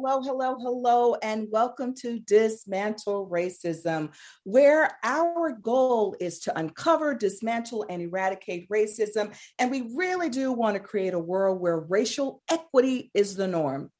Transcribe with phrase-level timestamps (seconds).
[0.00, 7.84] Hello, hello, hello, and welcome to Dismantle Racism, where our goal is to uncover, dismantle,
[7.90, 9.36] and eradicate racism.
[9.58, 13.90] And we really do want to create a world where racial equity is the norm.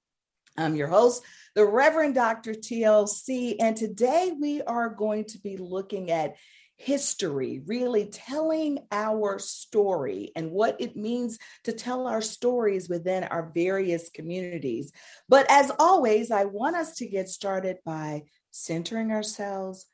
[0.57, 1.25] I'm your host,
[1.57, 2.53] the Reverend Dr.
[2.53, 6.37] TLC, and today we are going to be looking at
[6.79, 13.51] history, really telling our story and what it means to tell our stories within our
[13.53, 14.93] various communities.
[15.29, 19.87] But as always, I want us to get started by centering ourselves,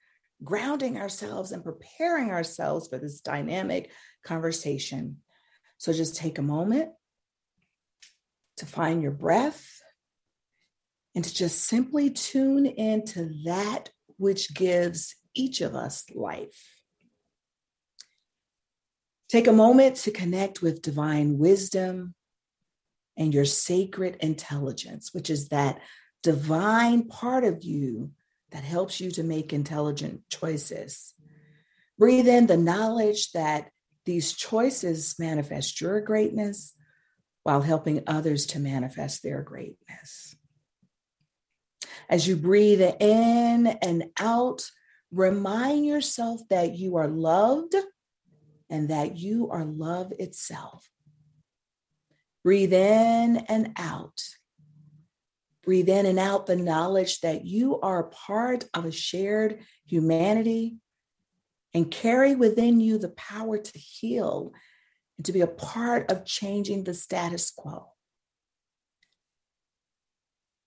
[0.44, 3.90] grounding ourselves, and preparing ourselves for this dynamic
[4.22, 5.16] conversation.
[5.78, 6.90] So just take a moment
[8.58, 9.66] to find your breath
[11.14, 13.88] and to just simply tune into that
[14.18, 16.73] which gives each of us life.
[19.28, 22.14] Take a moment to connect with divine wisdom
[23.16, 25.80] and your sacred intelligence, which is that
[26.22, 28.10] divine part of you
[28.50, 31.14] that helps you to make intelligent choices.
[31.98, 33.70] Breathe in the knowledge that
[34.04, 36.72] these choices manifest your greatness
[37.42, 40.34] while helping others to manifest their greatness.
[42.08, 44.68] As you breathe in and out,
[45.10, 47.74] remind yourself that you are loved
[48.70, 50.88] and that you are love itself.
[52.42, 54.22] Breathe in and out.
[55.62, 60.76] Breathe in and out the knowledge that you are part of a shared humanity
[61.72, 64.52] and carry within you the power to heal
[65.16, 67.86] and to be a part of changing the status quo.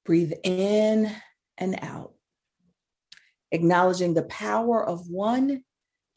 [0.03, 1.11] Breathe in
[1.57, 2.13] and out,
[3.51, 5.63] acknowledging the power of one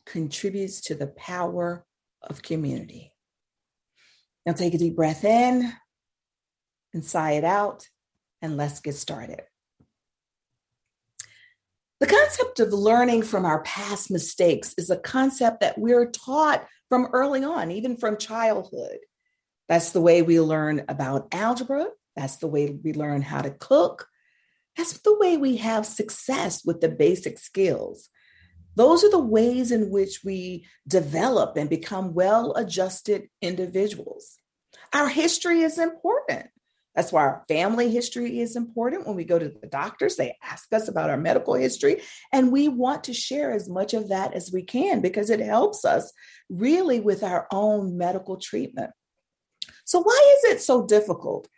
[0.07, 1.85] contributes to the power
[2.23, 3.13] of community.
[4.47, 5.73] Now take a deep breath in
[6.93, 7.89] and sigh it out,
[8.43, 9.43] and let's get started.
[12.01, 17.09] The concept of learning from our past mistakes is a concept that we're taught from
[17.13, 18.99] early on, even from childhood.
[19.69, 21.87] That's the way we learn about algebra.
[22.17, 24.09] That's the way we learn how to cook.
[24.77, 28.09] That's the way we have success with the basic skills.
[28.77, 34.39] Those are the ways in which we develop and become well adjusted individuals.
[34.93, 36.47] Our history is important.
[36.95, 39.07] That's why our family history is important.
[39.07, 42.69] When we go to the doctors, they ask us about our medical history, and we
[42.69, 46.13] want to share as much of that as we can because it helps us
[46.49, 48.91] really with our own medical treatment.
[49.85, 51.49] So, why is it so difficult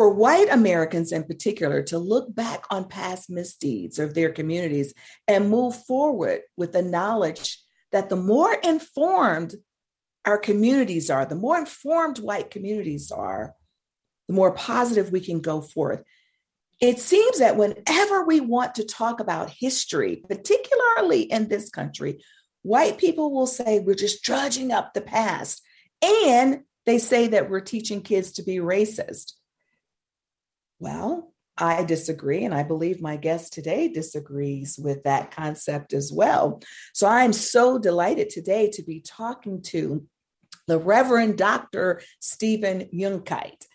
[0.00, 4.94] for white Americans in particular to look back on past misdeeds of their communities
[5.28, 7.62] and move forward with the knowledge
[7.92, 9.56] that the more informed
[10.24, 13.54] our communities are, the more informed white communities are,
[14.26, 16.02] the more positive we can go forth.
[16.80, 22.24] It seems that whenever we want to talk about history, particularly in this country,
[22.62, 25.60] white people will say we're just drudging up the past.
[26.00, 29.34] And they say that we're teaching kids to be racist.
[30.80, 36.62] Well, I disagree, and I believe my guest today disagrees with that concept as well.
[36.94, 40.06] So I'm so delighted today to be talking to
[40.66, 42.00] the Reverend Dr.
[42.18, 43.66] Stephen Jungkeit.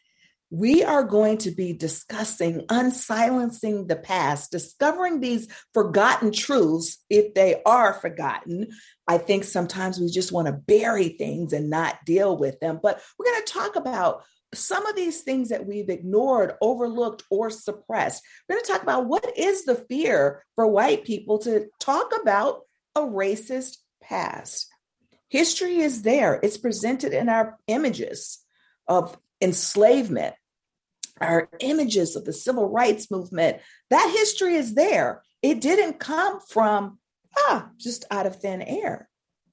[0.50, 7.62] We are going to be discussing unsilencing the past, discovering these forgotten truths if they
[7.66, 8.70] are forgotten.
[9.08, 13.00] I think sometimes we just want to bury things and not deal with them, but
[13.20, 18.24] we're going to talk about some of these things that we've ignored, overlooked, or suppressed.
[18.48, 22.62] We're going to talk about what is the fear for white people to talk about
[22.96, 24.68] a racist past.
[25.30, 28.40] History is there, it's presented in our images
[28.88, 30.36] of enslavement,
[31.20, 33.58] our images of the civil rights movement.
[33.90, 35.24] That history is there.
[35.42, 37.00] It didn't come from,
[37.38, 39.10] ah, just out of thin air.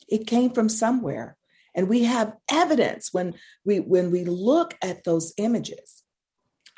[0.09, 1.37] It came from somewhere.
[1.75, 3.35] And we have evidence when
[3.65, 6.03] we when we look at those images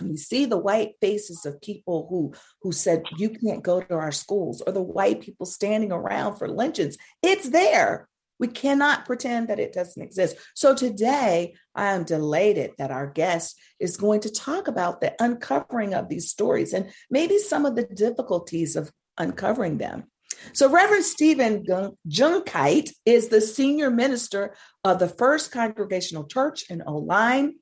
[0.01, 3.95] and we see the white faces of people who who said you can't go to
[3.95, 8.09] our schools or the white people standing around for lynchings it's there.
[8.41, 10.37] We cannot pretend that it doesn't exist.
[10.55, 15.95] So today i am delighted that our guest is going to talk about the uncovering
[15.95, 20.05] of these stories and maybe some of the difficulties of uncovering them
[20.53, 21.65] so, Reverend Stephen
[22.09, 24.55] Jungkeit is the senior minister
[24.85, 27.55] of the First Congregational Church in Old Lyme.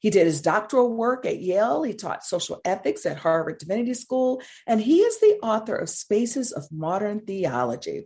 [0.00, 1.82] He did his doctoral work at Yale.
[1.82, 6.52] He taught social ethics at Harvard Divinity School, and he is the author of Spaces
[6.52, 8.04] of Modern Theology.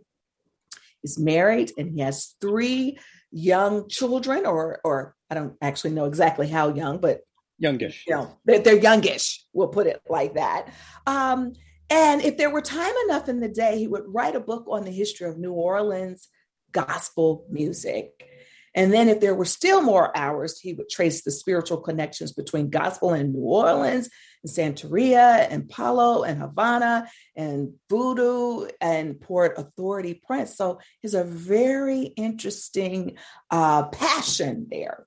[1.01, 2.97] He's married and he has three
[3.31, 7.21] young children, or, or I don't actually know exactly how young, but
[7.57, 8.05] youngish.
[8.07, 9.45] You know, they're, they're youngish.
[9.53, 10.69] We'll put it like that.
[11.05, 11.53] Um,
[11.91, 14.85] and if there were time enough in the day, he would write a book on
[14.85, 16.29] the history of New Orleans
[16.71, 18.25] gospel music.
[18.73, 22.69] And then, if there were still more hours, he would trace the spiritual connections between
[22.69, 24.09] gospel and New Orleans
[24.41, 30.55] and Santeria and Palo and Havana and Voodoo and Port Authority Prince.
[30.55, 33.17] So, there's a very interesting
[33.49, 35.05] uh, passion there.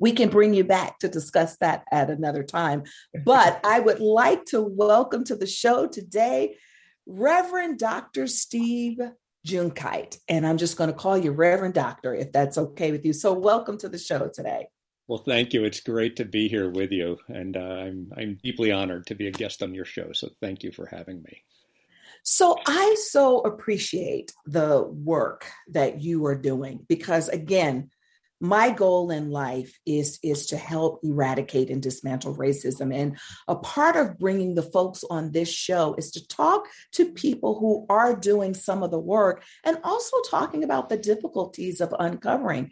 [0.00, 2.84] We can bring you back to discuss that at another time.
[3.24, 6.56] But I would like to welcome to the show today
[7.06, 8.26] Reverend Dr.
[8.26, 8.98] Steve
[9.46, 10.18] Jungkeit.
[10.26, 13.12] And I'm just going to call you Reverend Doctor if that's okay with you.
[13.12, 14.68] So, welcome to the show today.
[15.06, 15.64] Well, thank you.
[15.64, 19.26] It's great to be here with you, and uh, I'm I'm deeply honored to be
[19.26, 20.12] a guest on your show.
[20.12, 21.42] So, thank you for having me.
[22.22, 27.90] So, I so appreciate the work that you are doing because, again,
[28.40, 32.94] my goal in life is is to help eradicate and dismantle racism.
[32.94, 37.58] And a part of bringing the folks on this show is to talk to people
[37.58, 42.70] who are doing some of the work and also talking about the difficulties of uncovering.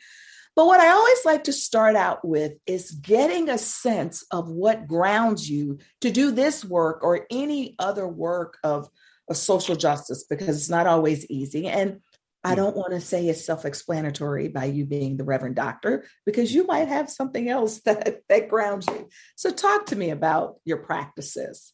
[0.57, 4.89] But what i always like to start out with is getting a sense of what
[4.89, 8.89] grounds you to do this work or any other work of
[9.29, 11.67] of social justice because it's not always easy.
[11.67, 12.01] And
[12.45, 16.65] I don't want to say it's self-explanatory by you being the Reverend Doctor because you
[16.67, 19.09] might have something else that that grounds you.
[19.37, 21.73] So talk to me about your practices.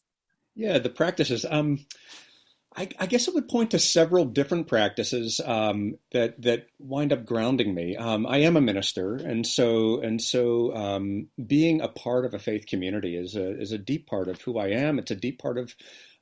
[0.55, 1.45] Yeah, the practices.
[1.49, 1.79] Um,
[2.77, 7.25] I, I guess I would point to several different practices um, that that wind up
[7.25, 7.95] grounding me.
[7.95, 12.39] Um, I am a minister, and so and so um, being a part of a
[12.39, 14.99] faith community is a is a deep part of who I am.
[14.99, 15.73] It's a deep part of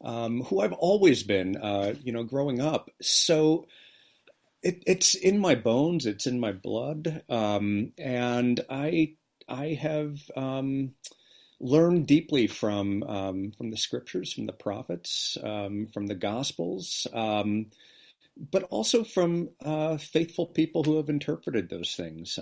[0.04, 1.58] um, who I've always been.
[1.58, 2.92] Uh, you know, growing up.
[3.02, 3.66] So
[4.64, 6.06] it, it's in my bones.
[6.06, 9.16] It's in my blood, um, and I
[9.50, 10.94] I have um,
[11.60, 17.68] learned deeply from um, from the scriptures, from the prophets, um, from the gospels, um,
[18.52, 22.40] but also from uh, faithful people who have interpreted those things.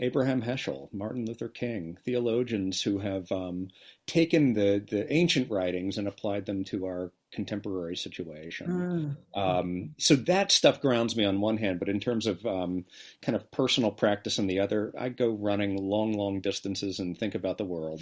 [0.00, 3.68] Abraham Heschel, Martin Luther King, theologians who have um,
[4.06, 9.16] taken the, the ancient writings and applied them to our contemporary situation.
[9.34, 9.38] Mm.
[9.38, 12.84] Um, so that stuff grounds me on one hand, but in terms of um,
[13.22, 17.34] kind of personal practice on the other, I go running long, long distances and think
[17.34, 18.00] about the world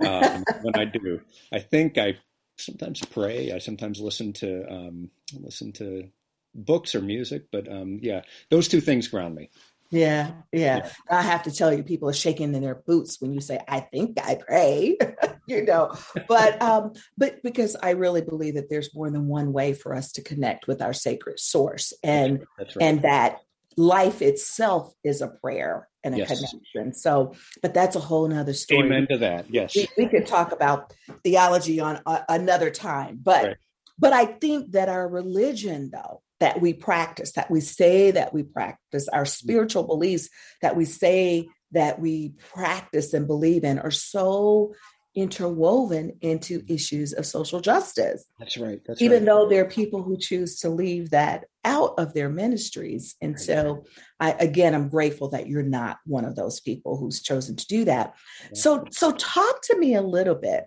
[0.00, 1.20] um, when I do.
[1.52, 2.18] I think I
[2.56, 3.52] sometimes pray.
[3.52, 6.08] I sometimes listen to um, listen to
[6.54, 9.50] books or music, but um, yeah, those two things ground me.
[9.92, 10.90] Yeah, yeah, yeah.
[11.10, 13.80] I have to tell you, people are shaking in their boots when you say, "I
[13.80, 14.96] think I pray,"
[15.46, 15.94] you know.
[16.26, 20.10] But um, but because I really believe that there's more than one way for us
[20.12, 22.76] to connect with our sacred source, and right.
[22.80, 23.40] and that
[23.76, 26.28] life itself is a prayer and a yes.
[26.28, 26.94] connection.
[26.94, 28.86] So, but that's a whole nother story.
[28.86, 29.52] Amen to that.
[29.52, 33.56] Yes, we, we could talk about theology on a, another time, but right.
[33.98, 38.42] but I think that our religion, though that we practice, that we say that we
[38.42, 40.28] practice, our spiritual beliefs
[40.60, 44.74] that we say that we practice and believe in are so
[45.14, 48.24] interwoven into issues of social justice.
[48.40, 48.80] That's right.
[48.84, 49.26] That's Even right.
[49.26, 53.14] though there are people who choose to leave that out of their ministries.
[53.20, 53.84] And so
[54.18, 57.84] I again I'm grateful that you're not one of those people who's chosen to do
[57.84, 58.14] that.
[58.52, 60.64] So so talk to me a little bit,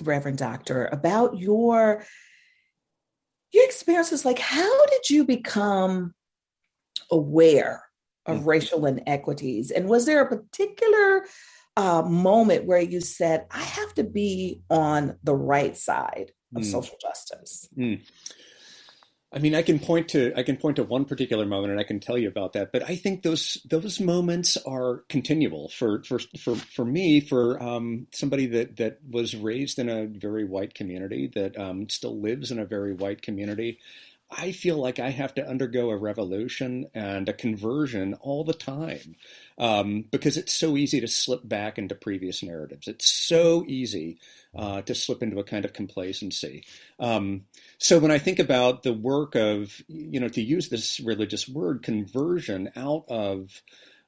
[0.00, 2.02] Reverend Doctor, about your
[3.52, 6.14] your experience was like how did you become
[7.10, 7.82] aware
[8.26, 8.48] of mm-hmm.
[8.48, 11.24] racial inequities and was there a particular
[11.76, 16.70] uh, moment where you said i have to be on the right side of mm.
[16.70, 18.00] social justice mm.
[19.30, 21.84] I mean, I can point to I can point to one particular moment, and I
[21.84, 22.72] can tell you about that.
[22.72, 28.06] But I think those those moments are continual for for for for me, for um,
[28.12, 32.58] somebody that that was raised in a very white community, that um, still lives in
[32.58, 33.78] a very white community.
[34.30, 39.16] I feel like I have to undergo a revolution and a conversion all the time
[39.56, 42.88] um, because it's so easy to slip back into previous narratives.
[42.88, 44.18] It's so easy
[44.54, 46.64] uh, to slip into a kind of complacency.
[46.98, 47.46] Um,
[47.78, 51.82] so when I think about the work of, you know, to use this religious word,
[51.82, 53.62] conversion out of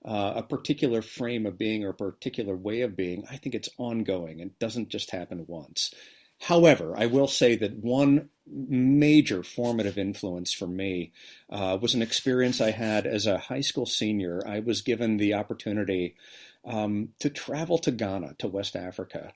[0.05, 3.71] uh, a particular frame of being or a particular way of being, I think it's
[3.79, 4.41] ongoing.
[4.41, 5.95] It doesn't just happen once.
[6.41, 11.13] However, I will say that one major formative influence for me
[11.51, 14.43] uh, was an experience I had as a high school senior.
[14.47, 16.17] I was given the opportunity
[16.65, 19.33] um, to travel to Ghana, to West Africa.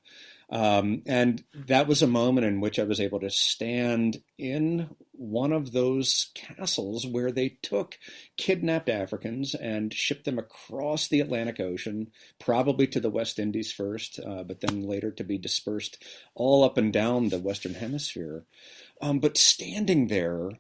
[0.51, 5.53] Um, and that was a moment in which I was able to stand in one
[5.53, 7.99] of those castles where they took
[8.37, 14.21] kidnapped Africans and shipped them across the Atlantic Ocean, probably to the West Indies first,
[14.21, 16.03] uh, but then later to be dispersed
[16.35, 18.45] all up and down the Western Hemisphere.
[19.01, 20.51] Um, but standing there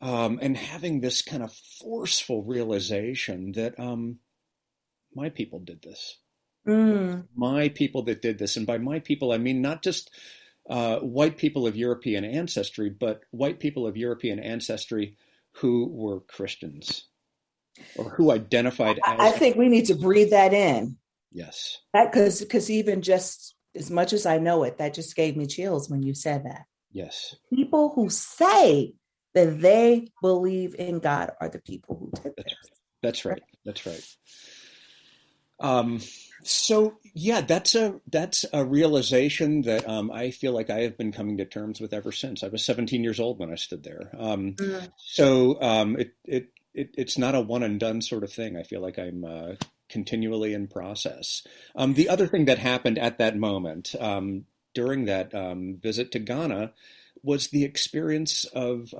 [0.00, 4.18] um, and having this kind of forceful realization that um,
[5.14, 6.18] my people did this.
[6.66, 7.26] Mm.
[7.34, 8.56] My people that did this.
[8.56, 10.10] And by my people, I mean not just
[10.68, 15.16] uh, white people of European ancestry, but white people of European ancestry
[15.52, 17.06] who were Christians
[17.96, 19.20] or who identified as.
[19.20, 20.96] I think we need to breathe that in.
[21.32, 21.78] Yes.
[21.92, 25.90] Because because even just as much as I know it, that just gave me chills
[25.90, 26.64] when you said that.
[26.92, 27.34] Yes.
[27.52, 28.94] People who say
[29.34, 32.54] that they believe in God are the people who did this.
[33.02, 33.42] That's right.
[33.64, 34.16] That's right.
[35.60, 36.00] Um,
[36.44, 41.12] so yeah, that's a that's a realization that um, I feel like I have been
[41.12, 42.42] coming to terms with ever since.
[42.42, 44.10] I was 17 years old when I stood there.
[44.18, 44.88] Um, mm.
[44.98, 48.56] So um, it, it it it's not a one and done sort of thing.
[48.56, 49.54] I feel like I'm uh,
[49.88, 51.46] continually in process.
[51.74, 56.18] Um, the other thing that happened at that moment um, during that um, visit to
[56.18, 56.72] Ghana
[57.22, 58.92] was the experience of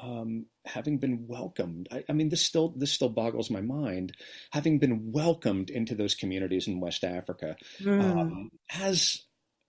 [0.00, 1.88] um, having been welcomed.
[1.90, 4.12] I, I, mean, this still this still boggles my mind.
[4.52, 8.00] Having been welcomed into those communities in West Africa mm.
[8.02, 9.22] um, as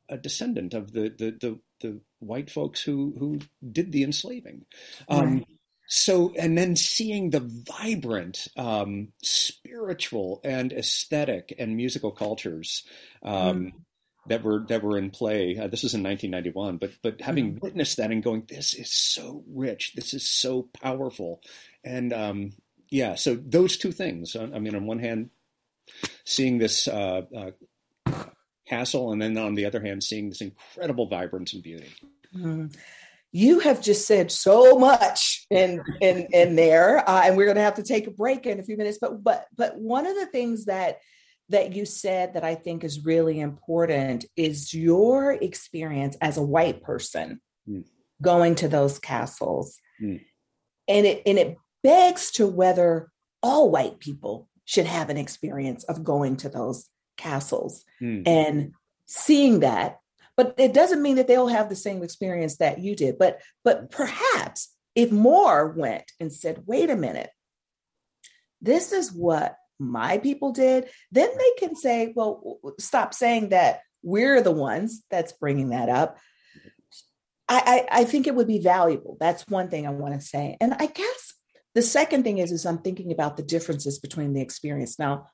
[0.10, 3.40] a descendant of the, the the, the white folks who who
[3.72, 4.66] did the enslaving.
[5.10, 5.48] Um, right.
[5.86, 12.84] So, and then seeing the vibrant um, spiritual and aesthetic and musical cultures
[13.22, 13.72] um, mm
[14.28, 15.58] that were that were in play.
[15.58, 17.60] Uh, this is in 1991, but but having mm-hmm.
[17.60, 21.42] witnessed that and going, this is so rich, this is so powerful,
[21.84, 22.54] and um,
[22.90, 24.36] yeah, so those two things.
[24.36, 25.30] I mean, on one hand,
[26.26, 27.52] seeing this uh, uh,
[28.68, 31.90] castle, and then on the other hand, seeing this incredible vibrance and beauty.
[32.36, 32.68] Mm-hmm.
[33.32, 37.64] You have just said so much in in in there, uh, and we're going to
[37.64, 39.00] have to take a break in a few minutes.
[39.02, 41.00] But but but one of the things that
[41.50, 46.82] that you said that I think is really important is your experience as a white
[46.82, 47.84] person mm.
[48.22, 49.78] going to those castles.
[50.02, 50.22] Mm.
[50.88, 56.04] And it and it begs to whether all white people should have an experience of
[56.04, 58.24] going to those castles mm.
[58.26, 58.74] and
[59.06, 60.00] seeing that
[60.36, 63.92] but it doesn't mean that they'll have the same experience that you did but but
[63.92, 67.30] perhaps if more went and said wait a minute
[68.62, 74.42] this is what my people did, then they can say, well, stop saying that we're
[74.42, 76.18] the ones that's bringing that up.
[77.48, 79.18] I, I, I think it would be valuable.
[79.20, 80.58] That's one thing I want to say.
[80.60, 81.34] And I guess
[81.76, 84.98] the second thing is, is I'm thinking about the differences between the experience.
[84.98, 85.28] Now,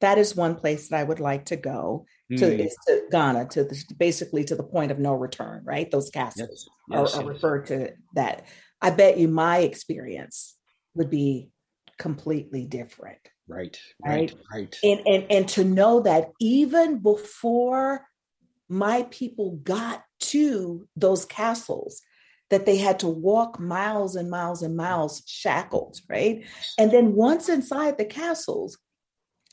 [0.00, 2.66] that is one place that I would like to go to, mm.
[2.66, 5.90] is to Ghana, to the, basically to the point of no return, right?
[5.90, 6.98] Those castles yes.
[6.98, 8.46] Yes, are, are referred to that.
[8.80, 10.56] I bet you my experience
[10.94, 11.50] would be
[11.98, 13.18] completely different.
[13.50, 14.78] Right, right, right.
[14.82, 18.06] And, and, and to know that even before
[18.68, 22.00] my people got to those castles,
[22.50, 26.44] that they had to walk miles and miles and miles shackled, right?
[26.78, 28.78] And then once inside the castles,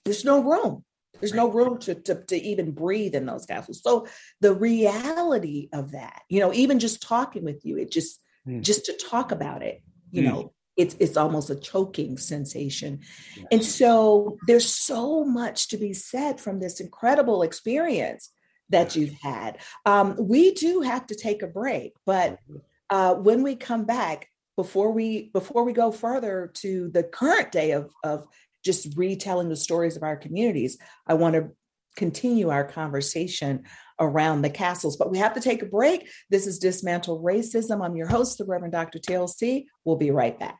[0.04, 0.84] there's no room.
[1.20, 3.82] There's no room to, to, to, even breathe in those castles.
[3.82, 4.08] So
[4.40, 8.62] the reality of that, you know, even just talking with you, it just mm.
[8.62, 10.26] just to talk about it, you mm.
[10.26, 13.00] know, it's it's almost a choking sensation
[13.36, 13.46] yes.
[13.52, 18.32] and so there's so much to be said from this incredible experience
[18.70, 22.58] that you've had um, we do have to take a break but mm-hmm.
[22.90, 27.72] uh, when we come back before we before we go further to the current day
[27.72, 28.28] of of
[28.64, 31.50] just retelling the stories of our communities i want to
[31.96, 33.64] continue our conversation
[34.00, 34.96] around the castles.
[34.96, 36.10] But we have to take a break.
[36.30, 37.84] This is Dismantle Racism.
[37.84, 39.00] I'm your host, the Reverend Dr.
[39.00, 39.66] TLC.
[39.84, 40.60] We'll be right back.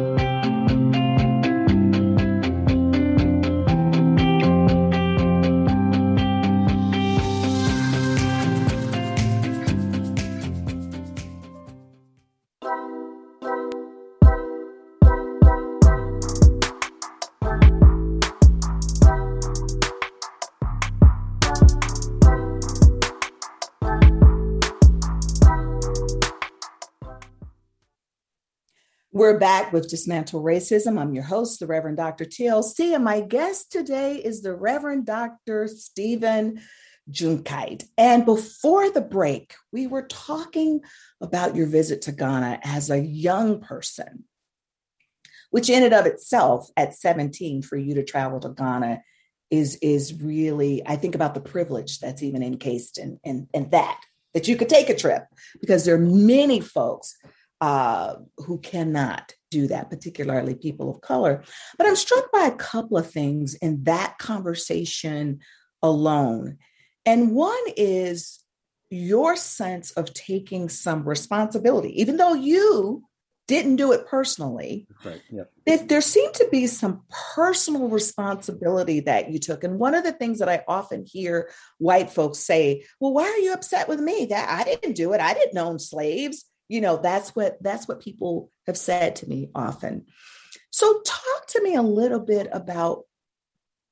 [29.21, 30.99] We're back with Dismantle Racism.
[30.99, 32.25] I'm your host, the Reverend Dr.
[32.25, 35.67] TLC, and my guest today is the Reverend Dr.
[35.67, 36.59] Stephen
[37.07, 37.83] Jungkeit.
[37.99, 40.81] And before the break, we were talking
[41.21, 44.23] about your visit to Ghana as a young person,
[45.51, 49.03] which in and of itself, at 17, for you to travel to Ghana
[49.51, 54.01] is, is really, I think about the privilege that's even encased in, in, in that,
[54.33, 55.25] that you could take a trip
[55.59, 57.15] because there are many folks
[57.61, 61.43] uh, who cannot do that, particularly people of color.
[61.77, 65.39] But I'm struck by a couple of things in that conversation
[65.83, 66.57] alone.
[67.05, 68.39] And one is
[68.89, 73.03] your sense of taking some responsibility, even though you
[73.47, 74.87] didn't do it personally.
[75.03, 75.21] Right.
[75.29, 75.43] Yeah.
[75.65, 77.03] There, there seemed to be some
[77.35, 79.63] personal responsibility that you took.
[79.63, 83.37] And one of the things that I often hear white folks say, well, why are
[83.39, 84.25] you upset with me?
[84.25, 85.21] That I didn't do it.
[85.21, 89.49] I didn't own slaves you know that's what that's what people have said to me
[89.53, 90.05] often.
[90.71, 93.03] So talk to me a little bit about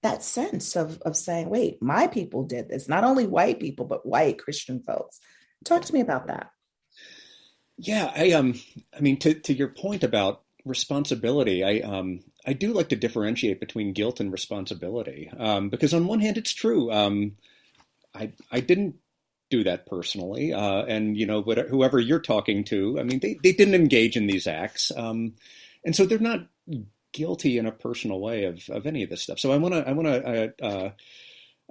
[0.02, 2.88] that sense of of saying wait my people did this.
[2.88, 5.20] Not only white people but white christian folks.
[5.66, 6.52] Talk to me about that.
[7.78, 8.58] Yeah i um
[8.98, 13.60] i mean to to your point about responsibility i um i do like to differentiate
[13.60, 16.92] between guilt and responsibility um because on one hand it's true.
[16.94, 17.34] Um
[18.16, 18.96] i i didn't
[19.50, 20.54] do that personally.
[20.54, 24.16] Uh, and you know, whatever, whoever you're talking to, I mean, they, they didn't engage
[24.16, 25.34] in these acts, um,
[25.84, 26.48] and so they're not
[27.12, 29.40] guilty in a personal way of, of any of this stuff.
[29.40, 30.92] So I want to I want to uh,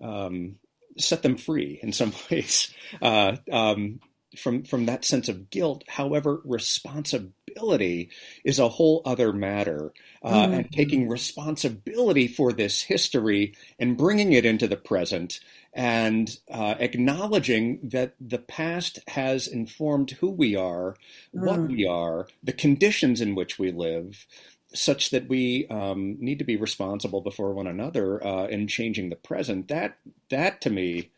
[0.01, 0.57] uh, um,
[0.97, 4.01] set them free in some ways uh, um,
[4.37, 5.85] from from that sense of guilt.
[5.89, 8.11] However, responsibility
[8.45, 10.59] is a whole other matter, uh, mm.
[10.59, 15.41] and taking responsibility for this history and bringing it into the present
[15.79, 20.97] and uh, acknowledging that the past has informed who we are,
[21.33, 21.47] mm.
[21.47, 24.27] what we are, the conditions in which we live,
[24.75, 29.15] such that we um, need to be responsible before one another uh, in changing the
[29.15, 29.69] present.
[29.69, 29.99] That
[30.31, 31.11] that to me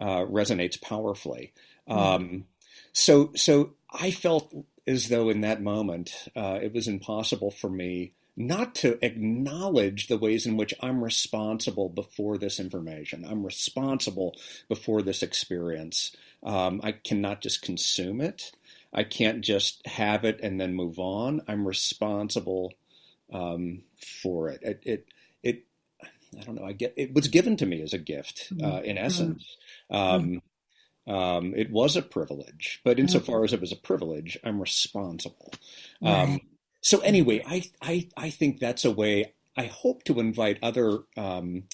[0.00, 1.52] uh, resonates powerfully.
[1.88, 1.96] Mm.
[1.96, 2.44] Um,
[2.92, 4.54] so so I felt
[4.86, 10.16] as though in that moment uh, it was impossible for me not to acknowledge the
[10.16, 13.26] ways in which I'm responsible before this information.
[13.28, 14.36] I'm responsible
[14.68, 16.14] before this experience.
[16.44, 18.52] Um, I cannot just consume it.
[18.92, 21.42] I can't just have it and then move on.
[21.48, 22.74] I'm responsible
[23.32, 23.82] um,
[24.22, 24.60] for it.
[24.62, 25.06] It, it,
[25.42, 25.64] it,
[26.38, 26.64] I don't know.
[26.64, 29.04] I get it was given to me as a gift, uh, in mm-hmm.
[29.04, 29.56] essence.
[29.90, 30.42] Um,
[31.08, 35.52] um, it was a privilege, but insofar as it was a privilege, I'm responsible.
[36.02, 36.40] Um, right.
[36.88, 39.34] So anyway, I, I I think that's a way.
[39.54, 41.64] I hope to invite other um,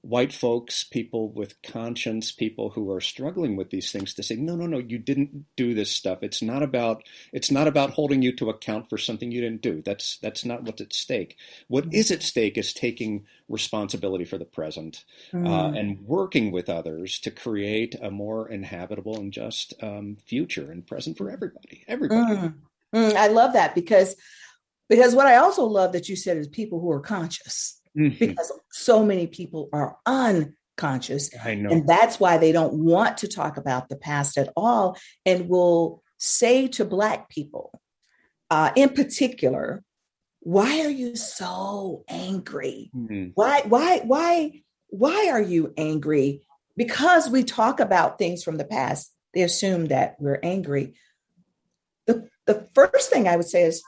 [0.00, 4.56] white folks, people with conscience, people who are struggling with these things to say, no,
[4.56, 6.22] no, no, you didn't do this stuff.
[6.22, 7.02] It's not about
[7.34, 9.82] it's not about holding you to account for something you didn't do.
[9.82, 11.36] That's that's not what's at stake.
[11.68, 15.46] What is at stake is taking responsibility for the present mm.
[15.46, 20.86] uh, and working with others to create a more inhabitable and just um, future and
[20.86, 21.84] present for everybody.
[21.86, 22.36] Everybody.
[22.36, 22.54] Mm.
[22.94, 24.16] Mm, I love that because
[24.88, 28.18] because what I also love that you said is people who are conscious mm-hmm.
[28.18, 31.30] because so many people are unconscious.
[31.44, 31.70] I know.
[31.70, 36.02] And that's why they don't want to talk about the past at all and will
[36.18, 37.80] say to Black people,
[38.50, 39.82] uh, in particular,
[40.40, 42.90] why are you so angry?
[42.94, 43.32] Mhm.
[43.34, 46.42] Why, why, why, why are you angry?
[46.76, 50.94] Because we talk about things from the past, they assume that we're angry.
[52.06, 53.82] The, the first thing I would say is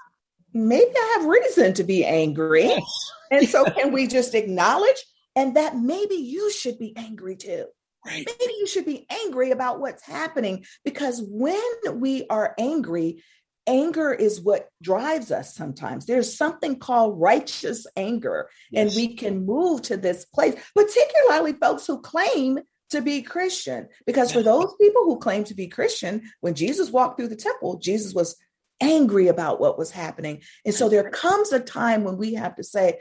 [0.52, 2.64] maybe I have reason to be angry.
[2.64, 2.82] Yes.
[3.30, 4.96] And so, can we just acknowledge
[5.36, 7.66] and that maybe you should be angry too?
[8.06, 8.26] Right.
[8.26, 11.60] Maybe you should be angry about what's happening because when
[12.00, 13.22] we are angry,
[13.66, 16.06] anger is what drives us sometimes.
[16.06, 22.00] There's something called righteous anger, and we can move to this place, particularly folks who
[22.00, 23.88] claim to be Christian.
[24.06, 27.78] Because for those people who claim to be Christian, when Jesus walked through the temple,
[27.78, 28.36] Jesus was
[28.80, 30.42] angry about what was happening.
[30.64, 32.98] And so there comes a time when we have to say,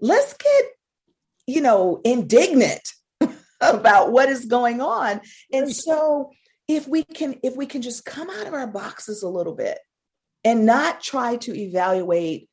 [0.00, 0.64] let's get,
[1.46, 2.92] you know, indignant
[3.60, 5.20] about what is going on.
[5.52, 6.30] And so
[6.68, 9.78] if we can if we can just come out of our boxes a little bit
[10.44, 12.48] and not try to evaluate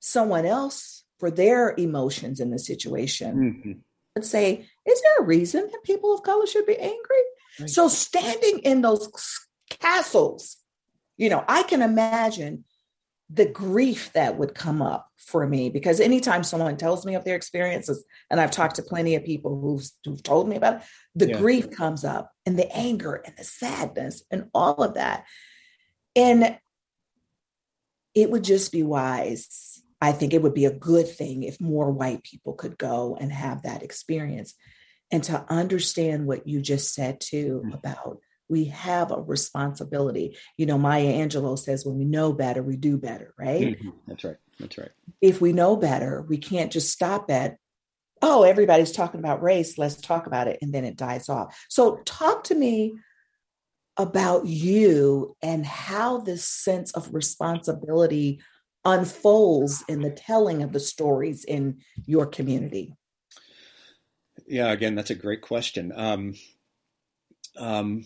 [0.00, 3.80] someone else for their emotions in the situation Mhm.
[4.14, 7.22] and say, is there a reason that people of color should be angry?
[7.58, 7.70] Right.
[7.70, 9.08] So standing in those
[9.70, 10.58] castles,
[11.16, 12.64] you know, I can imagine
[13.28, 17.34] the grief that would come up for me because anytime someone tells me of their
[17.34, 20.82] experiences, and I've talked to plenty of people who've, who've told me about it,
[21.16, 21.38] the Yeah.
[21.38, 25.24] grief comes up and the anger and the sadness and all of that.
[26.14, 26.58] And
[28.14, 29.82] it would just be wise.
[30.00, 33.32] I think it would be a good thing if more white people could go and
[33.32, 34.54] have that experience
[35.10, 37.74] and to understand what you just said too Mm.
[37.74, 40.36] about we have a responsibility.
[40.56, 43.76] You know, Maya Angelou says, when we know better, we do better, right?
[43.76, 43.92] Mhm.
[44.06, 44.36] That's right.
[44.58, 44.90] That's right.
[45.20, 47.58] If we know better, we can't just stop at,
[48.22, 51.58] oh, everybody's talking about race, let's talk about it, and then it dies off.
[51.68, 52.94] So, talk to me
[53.96, 58.40] about you and how this sense of responsibility
[58.84, 62.94] unfolds in the telling of the stories in your community.
[64.46, 65.92] Yeah, again, that's a great question.
[65.94, 66.34] Um,
[67.58, 68.04] um,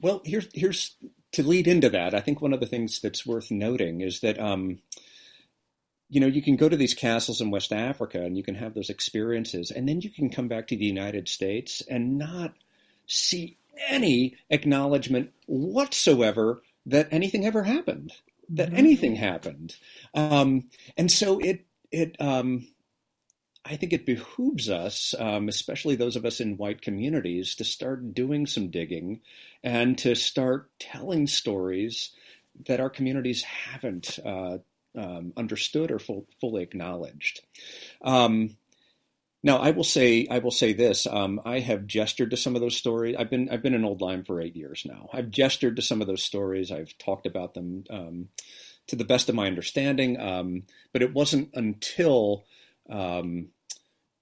[0.00, 0.96] well, here's here's
[1.32, 2.14] to lead into that.
[2.14, 4.78] I think one of the things that's worth noting is that um,
[6.08, 8.74] you know you can go to these castles in West Africa and you can have
[8.74, 12.54] those experiences, and then you can come back to the United States and not
[13.06, 13.56] see
[13.88, 18.12] any acknowledgement whatsoever that anything ever happened,
[18.48, 18.78] that Mhm.
[18.78, 19.76] anything happened,
[20.14, 22.16] um, and so it it.
[22.20, 22.66] Um,
[23.70, 28.14] I think it behooves us, um, especially those of us in white communities, to start
[28.14, 29.20] doing some digging
[29.62, 32.10] and to start telling stories
[32.66, 34.58] that our communities haven't uh,
[34.96, 37.42] um, understood or full, fully acknowledged.
[38.02, 38.56] Um,
[39.44, 42.60] now, I will say, I will say this: um, I have gestured to some of
[42.60, 43.14] those stories.
[43.16, 45.08] I've been, I've been in Old Lyme for eight years now.
[45.12, 46.72] I've gestured to some of those stories.
[46.72, 48.28] I've talked about them um,
[48.88, 52.44] to the best of my understanding, um, but it wasn't until
[52.90, 53.50] um,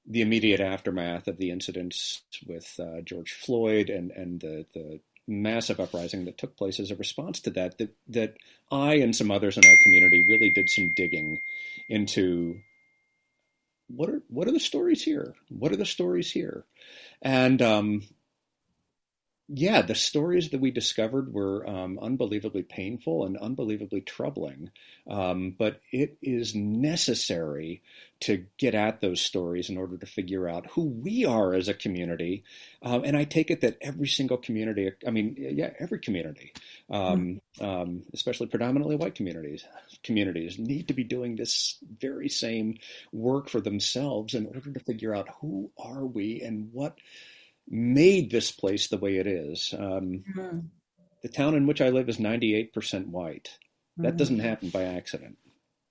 [0.08, 5.78] the immediate aftermath of the incidents with uh, George Floyd and and the the massive
[5.78, 8.36] uprising that took place as a response to that that that
[8.72, 11.38] I and some others in our community really did some digging
[11.88, 12.60] into
[13.88, 15.34] what are what are the stories here?
[15.50, 16.64] What are the stories here?
[17.20, 18.02] And um,
[19.50, 24.70] yeah, the stories that we discovered were um, unbelievably painful and unbelievably troubling.
[25.08, 27.82] Um, but it is necessary
[28.20, 31.72] to get at those stories in order to figure out who we are as a
[31.72, 32.44] community.
[32.82, 36.52] Um, and I take it that every single community, I mean, yeah, every community,
[36.90, 39.64] um, um, especially predominantly white communities,
[40.02, 42.76] communities need to be doing this very same
[43.12, 46.98] work for themselves in order to figure out who are we and what
[47.70, 49.74] made this place the way it is.
[49.78, 50.24] Um,
[51.22, 53.50] the town in which I live is 98% white.
[53.96, 55.36] That doesn't happen by accident.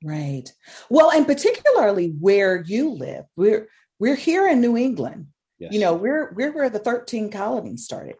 [0.01, 0.49] Right.
[0.89, 3.67] Well, and particularly where you live, we're
[3.99, 5.27] we're here in New England.
[5.59, 5.73] Yes.
[5.73, 8.15] You know, we're we're where the 13 colonies started.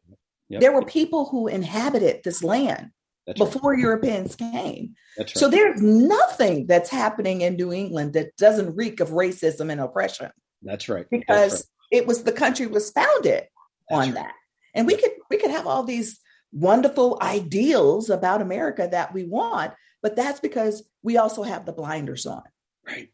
[0.49, 0.59] Yep.
[0.59, 2.89] There were people who inhabited this land
[3.25, 3.53] that's right.
[3.53, 4.95] before Europeans came.
[5.17, 5.39] That's right.
[5.39, 10.31] So there's nothing that's happening in New England that doesn't reek of racism and oppression
[10.61, 11.05] that's right.
[11.09, 13.47] because That's it was the country was founded
[13.89, 14.33] on that.
[14.73, 16.19] And we could we could have all these
[16.51, 22.25] wonderful ideals about America that we want, but that's because we also have the blinders
[22.25, 22.43] on.
[22.87, 23.09] right.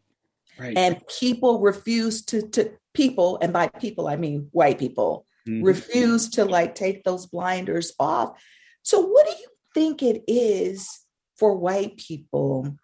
[0.60, 0.78] Right.
[0.78, 5.66] and people refuse to to people and by people i mean white people Mhm.
[5.66, 8.40] refuse to like take those blinders off
[8.84, 10.88] so what do you think it is
[11.38, 12.78] for white people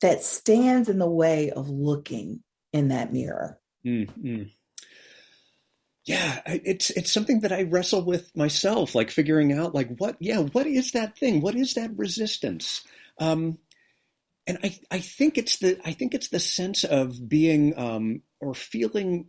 [0.00, 4.52] that stands in the way of looking in that mirror Mm, mm.
[6.04, 10.38] Yeah, it's it's something that I wrestle with myself, like figuring out like what yeah,
[10.38, 11.40] what is that thing?
[11.40, 12.82] What is that resistance?
[13.18, 13.58] Um,
[14.46, 18.54] and I I think it's the I think it's the sense of being um, or
[18.54, 19.26] feeling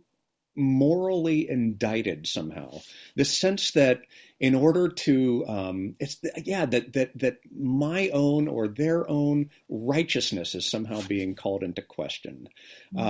[0.56, 2.80] morally indicted somehow.
[3.16, 4.02] The sense that
[4.40, 10.56] in order to um, it's yeah that that that my own or their own righteousness
[10.56, 12.48] is somehow being called into question.
[12.92, 13.06] Mm-hmm.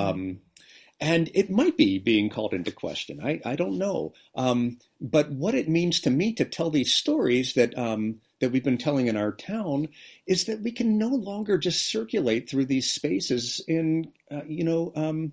[1.04, 3.20] Um, and it might be being called into question.
[3.22, 4.14] I, I don't know.
[4.34, 8.64] Um, but what it means to me to tell these stories that um, that we've
[8.64, 9.88] been telling in our town
[10.26, 14.92] is that we can no longer just circulate through these spaces in uh, you know
[14.96, 15.32] um,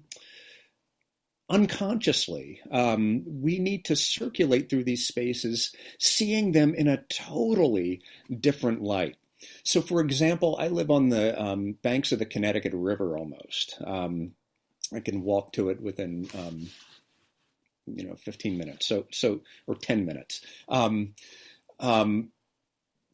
[1.49, 2.61] unconsciously.
[2.71, 8.01] Um, we need to circulate through these spaces, seeing them in a totally
[8.39, 9.17] different light.
[9.63, 13.77] So, for example, I live on the um, banks of the Connecticut River almost.
[14.93, 16.67] I can walk to it within um,
[17.85, 18.87] you know 15 minutes.
[18.87, 20.41] So so or 10 minutes.
[20.69, 21.13] Um,
[21.79, 22.29] um,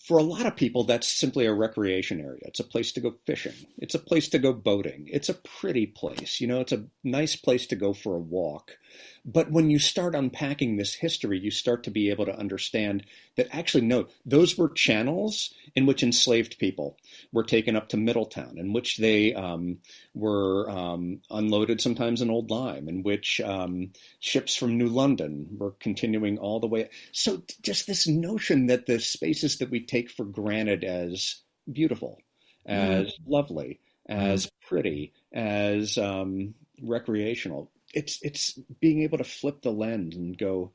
[0.07, 2.43] for a lot of people, that's simply a recreation area.
[2.43, 3.67] It's a place to go fishing.
[3.77, 5.09] It's a place to go boating.
[5.11, 6.39] It's a pretty place.
[6.39, 8.77] You know, it's a nice place to go for a walk.
[9.25, 13.05] But when you start unpacking this history, you start to be able to understand
[13.35, 16.97] that actually, no, those were channels in which enslaved people
[17.31, 19.79] were taken up to Middletown, in which they um,
[20.13, 25.71] were um, unloaded sometimes in Old Lyme, in which um, ships from New London were
[25.71, 26.89] continuing all the way.
[27.11, 32.19] So, just this notion that the spaces that we take for granted as beautiful,
[32.65, 33.11] as mm.
[33.27, 34.49] lovely, as mm.
[34.67, 40.73] pretty, as um, recreational, it's it's being able to flip the lens and go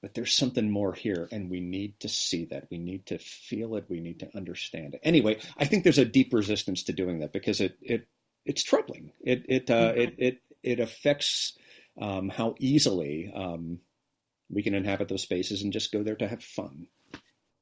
[0.00, 2.68] but there's something more here and we need to see that.
[2.70, 3.86] We need to feel it.
[3.88, 5.00] We need to understand it.
[5.02, 8.06] Anyway i think there's a deep resistance to doing that because it it
[8.44, 9.12] it's troubling.
[9.20, 10.00] It it uh, mm-hmm.
[10.00, 11.56] it, it it affects
[12.00, 13.80] um, how easily um,
[14.48, 16.86] we can inhabit those spaces and just go there to have fun.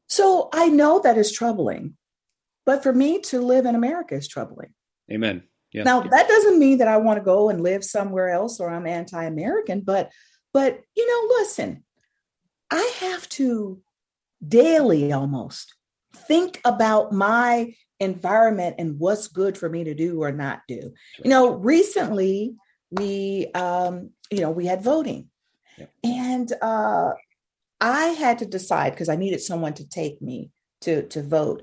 [0.09, 1.97] So i know that is troubling
[2.65, 4.73] but for me to live in america is troubling.
[5.11, 5.43] Amen
[5.77, 5.83] yeah.
[5.83, 8.87] Now that doesn't mean that I want to go and live somewhere else or I'm
[8.87, 10.11] anti-American, but
[10.53, 11.85] but you know, listen,
[12.71, 13.81] I have to
[14.47, 15.75] daily almost
[16.15, 20.81] think about my environment and what's good for me to do or not do.
[20.81, 21.25] Sure.
[21.25, 22.57] You know, recently
[22.91, 25.29] we um, you know, we had voting.
[25.77, 25.87] Yeah.
[26.03, 27.12] And uh
[27.81, 31.62] I had to decide because I needed someone to take me to to vote.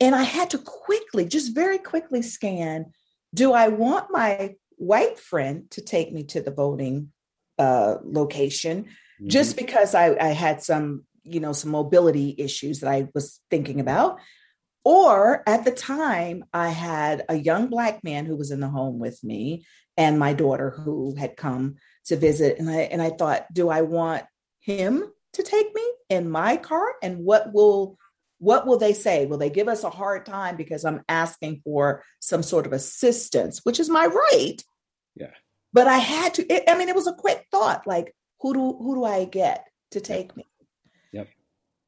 [0.00, 2.92] And I had to quickly, just very quickly scan
[3.34, 7.12] do I want my white friend to take me to the voting
[7.58, 9.28] uh, location mm-hmm.
[9.28, 13.80] just because I, I had some, you know, some mobility issues that I was thinking
[13.80, 14.18] about?
[14.84, 18.98] Or at the time, I had a young Black man who was in the home
[18.98, 19.64] with me
[19.96, 22.58] and my daughter who had come to visit.
[22.58, 24.24] And I, and I thought, do I want
[24.60, 26.94] him to take me in my car?
[27.00, 27.96] And what will
[28.42, 29.24] what will they say?
[29.24, 33.60] Will they give us a hard time because I'm asking for some sort of assistance,
[33.62, 34.56] which is my right?
[35.14, 35.30] Yeah.
[35.72, 38.76] But I had to, it, I mean, it was a quick thought like, who do,
[38.76, 40.36] who do I get to take yep.
[40.36, 40.46] me?
[41.12, 41.28] Yep.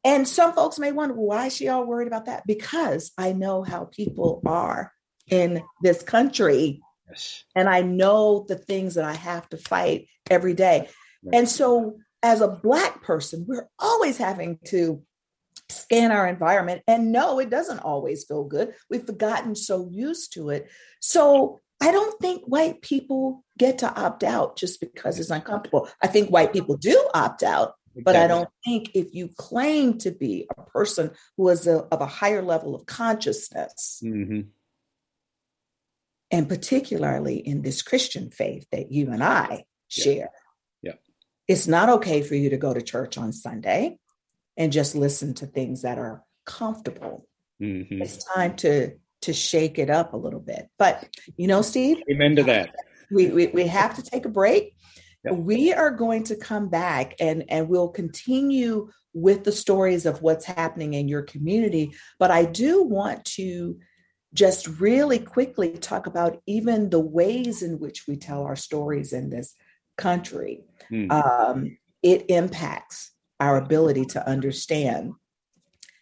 [0.05, 2.45] And some folks may wonder, why is she all worried about that?
[2.47, 4.93] Because I know how people are
[5.29, 6.81] in this country.
[7.09, 7.43] Yes.
[7.57, 10.89] And I know the things that I have to fight every day.
[11.25, 11.35] Right.
[11.35, 15.03] And so, as a Black person, we're always having to
[15.69, 16.83] scan our environment.
[16.87, 18.75] And no, it doesn't always feel good.
[18.91, 20.71] We've gotten so used to it.
[21.01, 25.89] So I don't think white people get to opt out just because it's uncomfortable.
[26.03, 27.75] I think white people do opt out,
[28.05, 32.01] but I don't think if you claim to be a person who is a, of
[32.01, 34.43] a higher level of consciousness, mm-hmm.
[36.31, 40.31] and particularly in this Christian faith that you and I share,
[40.83, 40.93] yeah.
[40.93, 40.99] yeah.
[41.49, 43.99] it's not okay for you to go to church on Sunday
[44.57, 47.27] and just listen to things that are comfortable.
[47.61, 48.03] Mm-hmm.
[48.03, 50.69] It's time to to shake it up a little bit.
[50.79, 52.75] But you know, Steve, amen to that.
[53.11, 54.75] We we, we have to take a break.
[55.25, 55.35] Yep.
[55.37, 60.45] We are going to come back and and we'll continue with the stories of what's
[60.45, 61.93] happening in your community.
[62.19, 63.79] But I do want to
[64.35, 69.31] just really quickly talk about even the ways in which we tell our stories in
[69.31, 69.55] this
[69.97, 70.65] country.
[70.91, 71.11] Mm.
[71.13, 75.13] Um, it impacts our ability to understand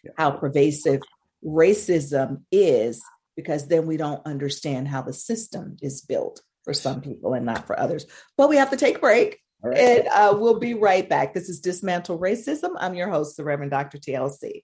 [0.03, 0.11] yeah.
[0.17, 1.01] how pervasive
[1.45, 3.01] racism is
[3.35, 7.67] because then we don't understand how the system is built for some people and not
[7.67, 8.05] for others.
[8.37, 9.39] But we have to take a break.
[9.61, 9.77] Right.
[9.77, 11.33] And uh, we'll be right back.
[11.33, 12.71] This is Dismantle Racism.
[12.77, 13.97] I'm your host, the Reverend Dr.
[13.97, 14.63] TLC.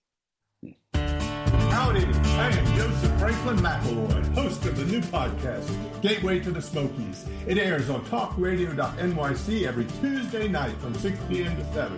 [0.93, 2.05] Howdy.
[2.05, 5.69] I am Joseph Franklin McElroy, host of the new podcast,
[6.01, 7.25] Gateway to the Smokies.
[7.47, 11.55] It airs on talkradio.nyc every Tuesday night from 6 p.m.
[11.55, 11.97] to 7.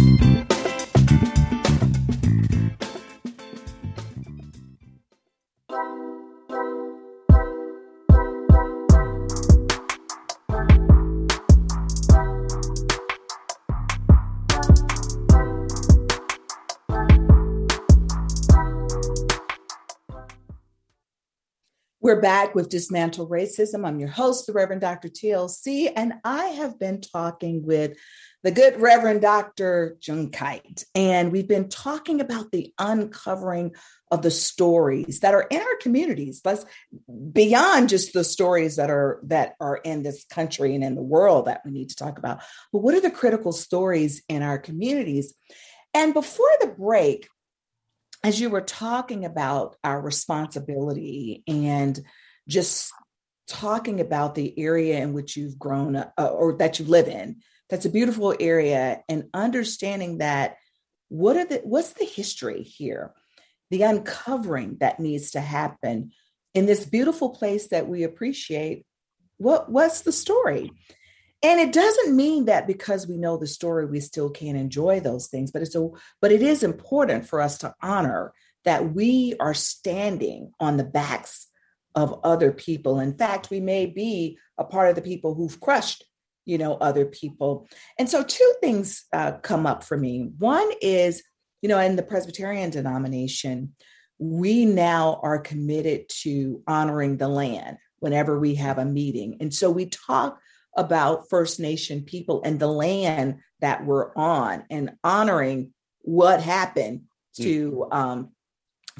[22.11, 23.87] We're back with Dismantle Racism.
[23.87, 25.07] I'm your host, the Reverend Dr.
[25.07, 27.97] TLC, and I have been talking with
[28.43, 29.95] the good Reverend Dr.
[30.01, 33.75] Jungkeit, and we've been talking about the uncovering
[34.11, 36.41] of the stories that are in our communities.
[36.43, 36.65] Let's
[37.31, 41.45] beyond just the stories that are that are in this country and in the world
[41.45, 42.41] that we need to talk about.
[42.73, 45.33] But what are the critical stories in our communities?
[45.93, 47.29] And before the break,
[48.23, 51.99] as you were talking about our responsibility and
[52.47, 52.91] just
[53.47, 57.85] talking about the area in which you've grown uh, or that you live in that's
[57.85, 60.57] a beautiful area and understanding that
[61.07, 63.13] what are the what's the history here?
[63.71, 66.11] The uncovering that needs to happen
[66.53, 68.85] in this beautiful place that we appreciate.
[69.37, 70.71] What what's the story
[71.43, 75.27] and it doesn't mean that because we know the story we still can't enjoy those
[75.27, 75.89] things but it's a
[76.21, 81.47] but it is important for us to honor that we are standing on the backs
[81.95, 82.99] of other people.
[82.99, 86.05] In fact we may be a part of the people who've crushed
[86.45, 87.67] you know other people.
[87.99, 90.31] And so two things uh, come up for me.
[90.39, 91.23] One is
[91.61, 93.75] you know in the presbyterian denomination
[94.19, 99.37] we now are committed to honoring the land whenever we have a meeting.
[99.39, 100.39] And so we talk
[100.75, 107.01] about First Nation people and the land that we're on and honoring what happened
[107.37, 107.43] hmm.
[107.43, 108.29] to um,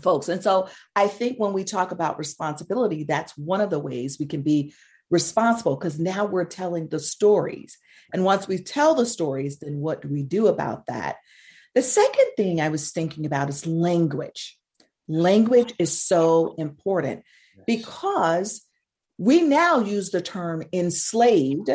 [0.01, 0.29] folks.
[0.29, 4.25] And so I think when we talk about responsibility, that's one of the ways we
[4.25, 4.73] can be
[5.09, 7.77] responsible because now we're telling the stories.
[8.13, 11.17] And once we tell the stories, then what do we do about that?
[11.75, 14.57] The second thing I was thinking about is language.
[15.07, 17.23] Language is so important
[17.65, 18.65] because
[19.21, 21.69] we now use the term enslaved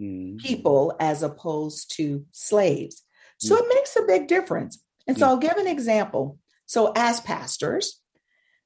[0.00, 0.36] mm.
[0.38, 3.04] people as opposed to slaves.
[3.38, 3.60] So mm.
[3.60, 4.82] it makes a big difference.
[5.06, 5.28] And so mm.
[5.28, 6.40] I'll give an example.
[6.66, 8.00] So, as pastors,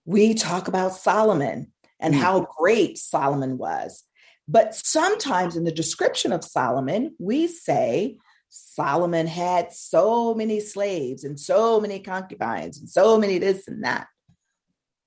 [0.07, 2.19] we talk about Solomon and mm.
[2.21, 4.03] how great Solomon was.
[4.49, 8.17] But sometimes in the description of Solomon, we say
[8.49, 14.07] Solomon had so many slaves and so many concubines and so many this and that.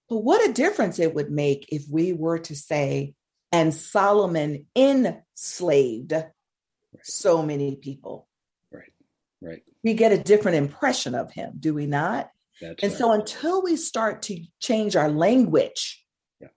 [0.08, 3.16] But what a difference it would make if we were to say,
[3.56, 6.26] and Solomon enslaved right.
[7.04, 8.28] so many people.
[8.70, 8.92] Right,
[9.42, 9.64] right.
[9.82, 12.32] We get a different impression of him, do we not?
[12.62, 13.00] That's and right.
[13.00, 16.06] so until we start to change our language
[16.42, 16.50] yeah.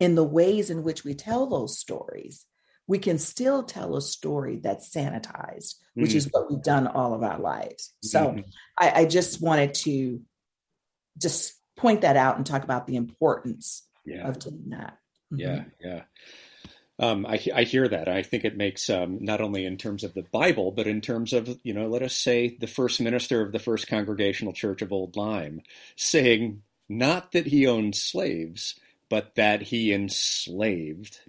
[0.00, 2.46] in the ways in which we tell those stories,
[2.86, 6.16] we can still tell a story that's sanitized, which mm-hmm.
[6.16, 7.92] is what we've done all of our lives.
[8.02, 8.40] So mm-hmm.
[8.78, 10.20] I, I, just wanted to
[11.18, 14.26] just point that out and talk about the importance yeah.
[14.26, 14.96] of doing that.
[15.32, 15.40] Mm-hmm.
[15.40, 16.02] Yeah, yeah.
[16.98, 18.06] Um, I, I, hear that.
[18.08, 21.32] I think it makes um, not only in terms of the Bible, but in terms
[21.32, 24.92] of you know, let us say the first minister of the First Congregational Church of
[24.92, 25.62] Old Lyme
[25.96, 28.78] saying not that he owned slaves,
[29.08, 31.20] but that he enslaved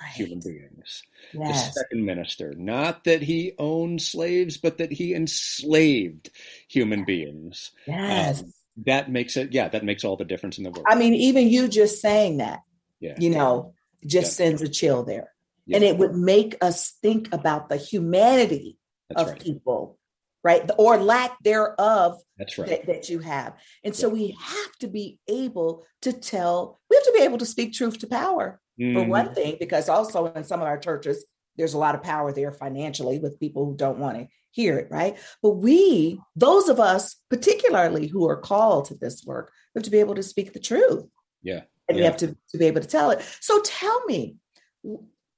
[0.00, 0.12] Right.
[0.12, 1.02] human beings.
[1.32, 6.30] The second minister, not that he owned slaves, but that he enslaved
[6.68, 7.70] human beings.
[7.86, 8.42] Yes.
[8.42, 8.52] Um,
[8.86, 10.86] that makes it, yeah, that makes all the difference in the world.
[10.88, 12.62] I mean, even you just saying that,
[13.04, 13.74] yeah, you know,
[14.06, 14.46] just Yeah.
[14.46, 15.28] sends a chill there.
[15.66, 18.78] yeah, And it would make us think about the humanity
[19.08, 19.40] that's of right.
[19.42, 19.98] people,
[20.42, 20.62] right?
[20.78, 22.68] Or lack thereof That's right.
[22.68, 23.54] that, that you have.
[23.84, 25.70] And so we have to be able
[26.02, 29.08] to tell, we have to be able to speak truth to power for Mhm.
[29.08, 31.24] one thing, because also in some of our churches,
[31.56, 34.88] there's a lot of power there financially with people who don't want to hear it,
[34.90, 35.16] right?
[35.42, 39.98] But we, those of us, particularly who are called to this work, have to be
[40.00, 41.04] able to speak the truth.
[41.42, 41.62] Yeah.
[41.88, 42.04] And Yeah.
[42.04, 43.22] have to, to be able to tell it.
[43.40, 44.36] So tell me,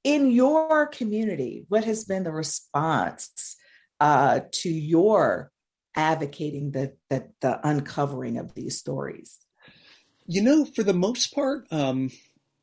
[0.05, 3.57] in your community, what has been the response
[3.99, 5.51] uh, to your
[5.97, 9.39] advocating the, the the uncovering of these stories?
[10.27, 12.11] You know, for the most part, um,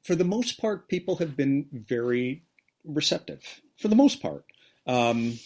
[0.03, 2.43] for the most part, people have been very
[2.85, 3.61] receptive.
[3.77, 4.45] For the most part,
[4.85, 5.39] um,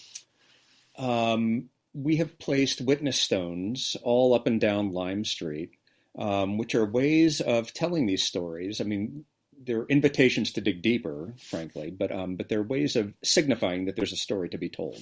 [0.98, 5.77] um, we have placed witness stones all up and down Lyme Street,
[6.18, 8.82] um, which are ways of telling these stories.
[8.82, 9.26] I mean,
[9.59, 14.13] they're invitations to dig deeper, frankly, but um, but they're ways of signifying that there's
[14.13, 14.99] a story to be told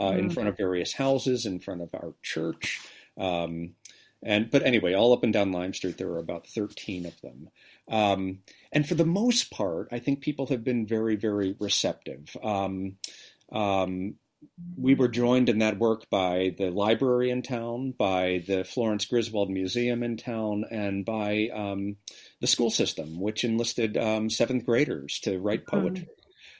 [0.00, 0.34] uh, in Mm.
[0.34, 2.80] front of various houses, in front of our church.
[3.16, 3.74] Um,
[4.22, 7.48] and but anyway, all up and down Lyme Street, there are about 13 of them.
[7.88, 8.38] Um,
[8.72, 12.36] and for the most part, I think people have been very, very receptive.
[12.42, 12.96] Um,
[13.50, 14.14] um,
[14.76, 19.50] we were joined in that work by the library in town, by the Florence Griswold
[19.50, 21.96] Museum in town, and by um,
[22.40, 26.08] the school system, which enlisted um, seventh graders to write poetry.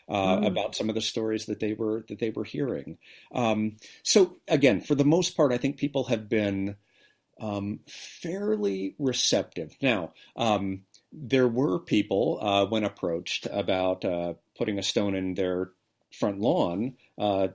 [0.09, 0.47] Uh, Mm.
[0.47, 2.99] About some of the stories that they were that they were hearing,
[3.33, 6.76] um, so again, for the most part, I think people have been
[7.41, 9.74] um, fairly receptive.
[9.80, 15.70] Now, um, there were people uh, when approached about uh, putting a stone in their
[16.11, 17.49] front lawn, uh,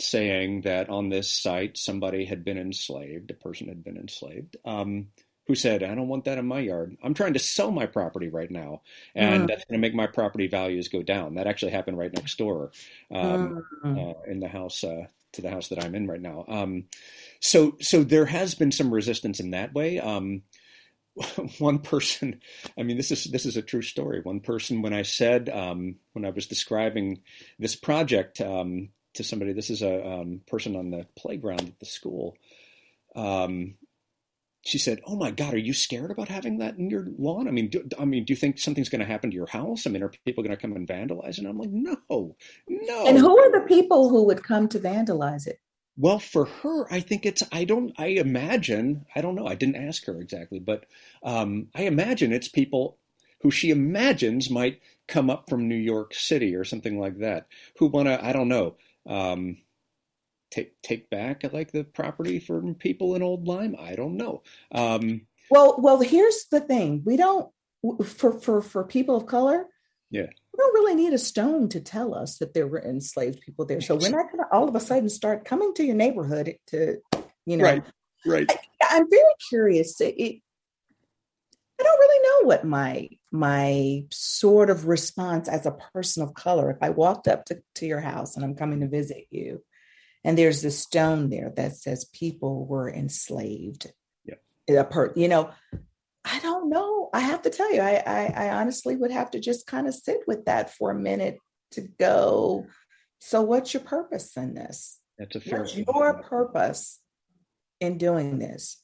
[0.00, 4.56] saying that on this site somebody had been enslaved, a person had been enslaved.
[4.64, 5.08] Um,
[5.46, 6.96] who said, I don't want that in my yard.
[7.02, 8.80] I'm trying to sell my property right now,
[9.14, 9.48] and Mm.
[9.48, 11.34] that's going to make my property values go down.
[11.34, 12.72] That actually happened right next door
[13.10, 14.10] um, Mm.
[14.10, 16.46] uh, in the house uh, to the house that I'm in right now.
[16.48, 16.84] Um,
[17.40, 19.98] so, so there has been some resistance in that way.
[20.00, 20.44] Um,
[21.58, 22.40] one person,
[22.78, 24.20] I mean, this is this is a true story.
[24.22, 27.20] One person, when I said um, when I was describing
[27.58, 31.86] this project um, to somebody, this is a um, person on the playground at the
[31.86, 32.36] school.
[33.14, 33.76] Um,
[34.62, 37.46] she said, "Oh my God, are you scared about having that in your lawn?
[37.46, 39.86] I mean, do, I mean, do you think something's going to happen to your house?
[39.86, 41.38] I mean, are people going to come and vandalize?" It?
[41.38, 41.96] And I'm like, "No,
[42.68, 45.60] no." And who are the people who would come to vandalize it?
[45.96, 49.76] Well, for her, I think it's, I don't, I imagine, I don't know, I didn't
[49.76, 50.86] ask her exactly, but
[51.22, 52.98] um, I imagine it's people
[53.42, 57.46] who she imagines might come up from New York City or something like that,
[57.78, 58.74] who want to, I don't know,
[59.06, 59.56] um,
[60.50, 63.76] take take back like the property from people in Old Lyme.
[63.78, 64.42] I don't know.
[64.72, 67.50] Um, Well, well, here's the thing: we don't
[68.04, 69.66] for for for people of color.
[70.10, 70.26] Yeah.
[70.26, 73.80] we don't really need a stone to tell us that there were enslaved people there.
[73.80, 76.98] So we're not going to all of a sudden start coming to your neighborhood to,
[77.46, 77.64] you know.
[77.64, 77.82] Right.
[78.24, 78.46] right.
[78.80, 80.00] I, am very curious.
[80.00, 80.40] It,
[81.80, 86.70] I don't really know what my my sort of response as a person of color.
[86.70, 89.62] If I walked up to, to your house and I'm coming to visit you,
[90.24, 93.92] and there's this stone there that says people were enslaved.
[94.24, 94.80] Yeah.
[94.80, 95.50] A per, you know,
[96.24, 97.10] I don't know.
[97.12, 99.94] I have to tell you, I, I, I honestly would have to just kind of
[99.94, 101.38] sit with that for a minute
[101.72, 102.66] to go.
[103.18, 105.00] So, what's your purpose in this?
[105.18, 105.60] That's a fair.
[105.60, 107.00] What's your purpose
[107.80, 108.82] in doing this?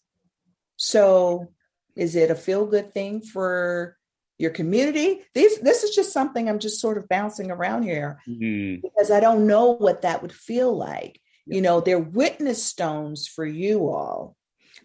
[0.76, 1.52] So,
[2.00, 3.96] is it a feel good thing for
[4.38, 5.20] your community?
[5.34, 9.20] These, this is just something I'm just sort of bouncing around here Mm, because I
[9.20, 11.20] don't know what that would feel like.
[11.46, 11.56] Yeah.
[11.56, 14.34] You know, they're witness stones for you all,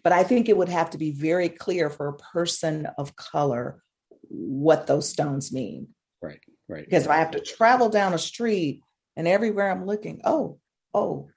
[0.04, 3.82] but I think it would have to be very clear for a person of color
[4.28, 5.88] what those stones mean.
[6.22, 6.40] right.
[6.68, 6.84] Right.
[6.84, 8.82] Because if I have to travel down a street
[9.16, 10.58] and everywhere I'm looking, oh,
[10.92, 11.28] oh,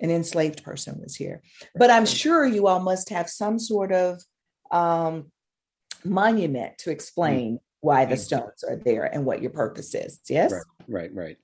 [0.00, 1.40] an enslaved person was here.
[1.76, 4.20] But I'm sure you all must have some sort of
[4.70, 5.30] um,
[6.04, 8.20] monument to explain why the Mhm.
[8.20, 10.20] stones are there and what your purpose is.
[10.28, 10.52] Yes.
[10.52, 10.62] Right.
[10.88, 11.38] Right, right.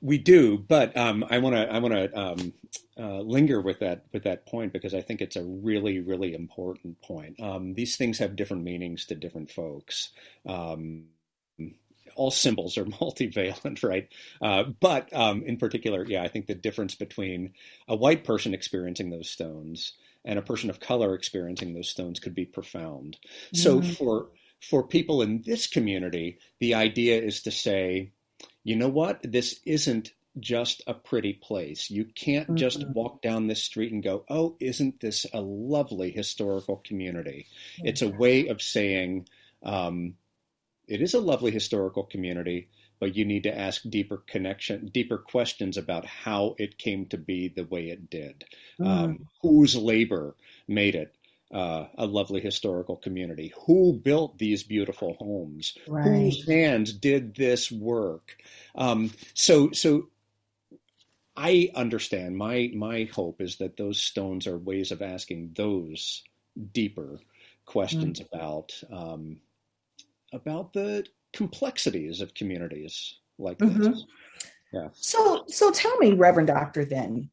[0.00, 2.52] We do, but um, I want to I want to um,
[2.98, 7.00] uh, linger with that with that point because I think it's a really really important
[7.00, 7.38] point.
[7.40, 10.10] Um, these things have different meanings to different folks.
[10.44, 11.04] Um,
[12.16, 14.08] all symbols are multivalent, right?
[14.42, 17.52] Uh, but um, in particular, yeah, I think the difference between
[17.86, 19.92] a white person experiencing those stones
[20.24, 23.18] and a person of color experiencing those stones could be profound.
[23.54, 23.56] Mm-hmm.
[23.56, 24.28] So for
[24.60, 28.12] for people in this community, the idea is to say,
[28.62, 31.90] you know what, this isn't just a pretty place.
[31.90, 32.56] You can't mm-hmm.
[32.56, 37.46] just walk down this street and go, oh, isn't this a lovely historical community?
[37.78, 37.88] Mm-hmm.
[37.88, 39.28] It's a way of saying,
[39.62, 40.14] um,
[40.86, 42.68] it is a lovely historical community,
[43.00, 47.48] but you need to ask deeper connection, deeper questions about how it came to be
[47.48, 48.44] the way it did,
[48.78, 48.86] mm.
[48.86, 50.36] um, whose labor
[50.68, 51.16] made it
[51.52, 56.04] uh, a lovely historical community, who built these beautiful homes, right.
[56.04, 58.36] whose hands did this work.
[58.76, 60.08] Um, so, so
[61.36, 62.36] I understand.
[62.36, 66.22] My my hope is that those stones are ways of asking those
[66.72, 67.18] deeper
[67.64, 68.26] questions mm.
[68.32, 69.38] about um,
[70.32, 73.68] about the complexities of communities like this.
[73.68, 73.98] Mm-hmm.
[74.72, 74.88] Yeah.
[74.92, 77.30] So so tell me, Reverend Doctor, then.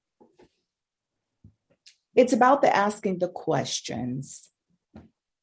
[2.16, 4.50] It's about the asking the questions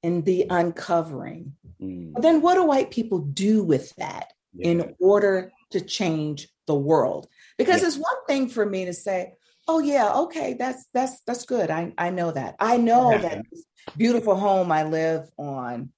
[0.02, 1.54] and the uncovering.
[1.80, 2.20] Mm.
[2.20, 4.70] Then what do white people do with that yeah.
[4.70, 7.28] in order to change the world?
[7.58, 7.86] Because yeah.
[7.86, 9.34] it's one thing for me to say,
[9.68, 11.70] oh yeah, okay, that's that's that's good.
[11.70, 12.56] I, I know that.
[12.58, 13.18] I know yeah.
[13.18, 13.64] that this
[13.96, 15.90] beautiful home I live on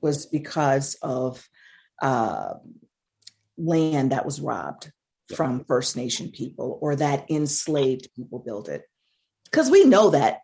[0.00, 1.46] was because of
[2.02, 2.54] uh,
[3.56, 4.90] land that was robbed
[5.34, 8.82] from First Nation people or that enslaved people built it.
[9.44, 10.40] Because we know that.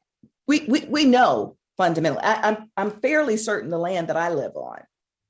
[0.47, 2.23] We, we, we know fundamentally.
[2.23, 4.81] I, am I'm, I'm fairly certain the land that I live on,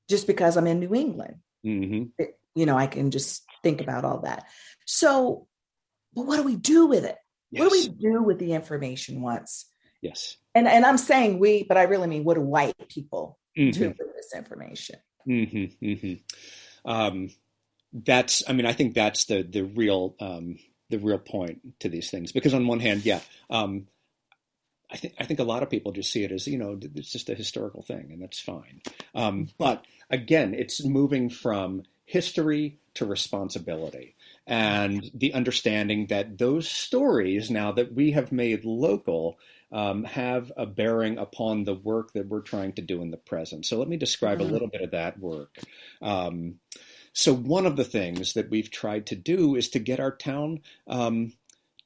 [0.08, 1.36] just because I'm in New England.
[1.64, 2.04] Mm-hmm.
[2.18, 4.44] It, you know, I can just think about all that.
[4.86, 5.46] So,
[6.14, 7.16] but what do we do with it?
[7.50, 7.60] Yes.
[7.60, 9.66] What do we do with the information once?
[10.02, 10.36] Yes.
[10.54, 13.70] And and I'm saying we, but I really mean what do white people mm-hmm.
[13.70, 14.96] do with this information?
[15.28, 16.90] Mm-hmm, mm-hmm.
[16.90, 17.30] Um,
[17.92, 20.58] that's, I mean, I think that's the the real um,
[20.90, 23.86] the real point to these things because on one hand, yeah, um,
[24.92, 27.12] I think I think a lot of people just see it as you know it's
[27.12, 28.80] just a historical thing and that's fine.
[29.14, 34.16] Um, but again, it's moving from history to responsibility
[34.46, 39.38] and the understanding that those stories now that we have made local
[39.72, 43.66] um, have a bearing upon the work that we're trying to do in the present.
[43.66, 44.48] So let me describe mm-hmm.
[44.48, 45.58] a little bit of that work.
[46.02, 46.56] Um,
[47.12, 50.60] so one of the things that we've tried to do is to get our town
[50.86, 51.32] um,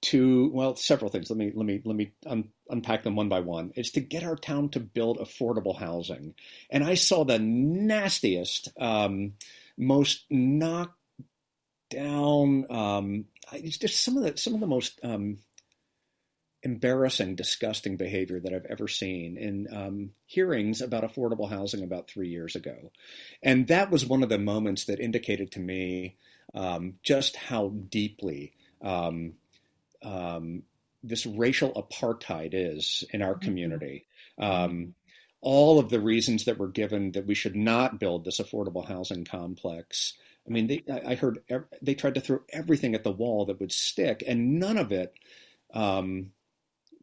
[0.02, 1.30] to well, several things.
[1.30, 3.72] Let me let me let me un- unpack them one by one.
[3.74, 6.34] Is to get our town to build affordable housing,
[6.70, 9.32] and I saw the nastiest, um,
[9.78, 10.98] most knocked
[11.88, 12.66] down.
[12.70, 15.38] Um, it's just some of the some of the most um,
[16.64, 22.28] embarrassing, disgusting behavior that I've ever seen in um, hearings about affordable housing about three
[22.28, 22.90] years ago.
[23.42, 26.16] And that was one of the moments that indicated to me
[26.54, 28.52] um, just how deeply
[28.82, 29.34] um,
[30.02, 30.62] um
[31.04, 33.44] this racial apartheid is in our mm-hmm.
[33.44, 34.06] community.
[34.38, 34.94] Um,
[35.42, 39.26] all of the reasons that were given that we should not build this affordable housing
[39.26, 40.14] complex.
[40.48, 41.40] I mean, they, I heard
[41.82, 45.14] they tried to throw everything at the wall that would stick, and none of it
[45.74, 46.30] um,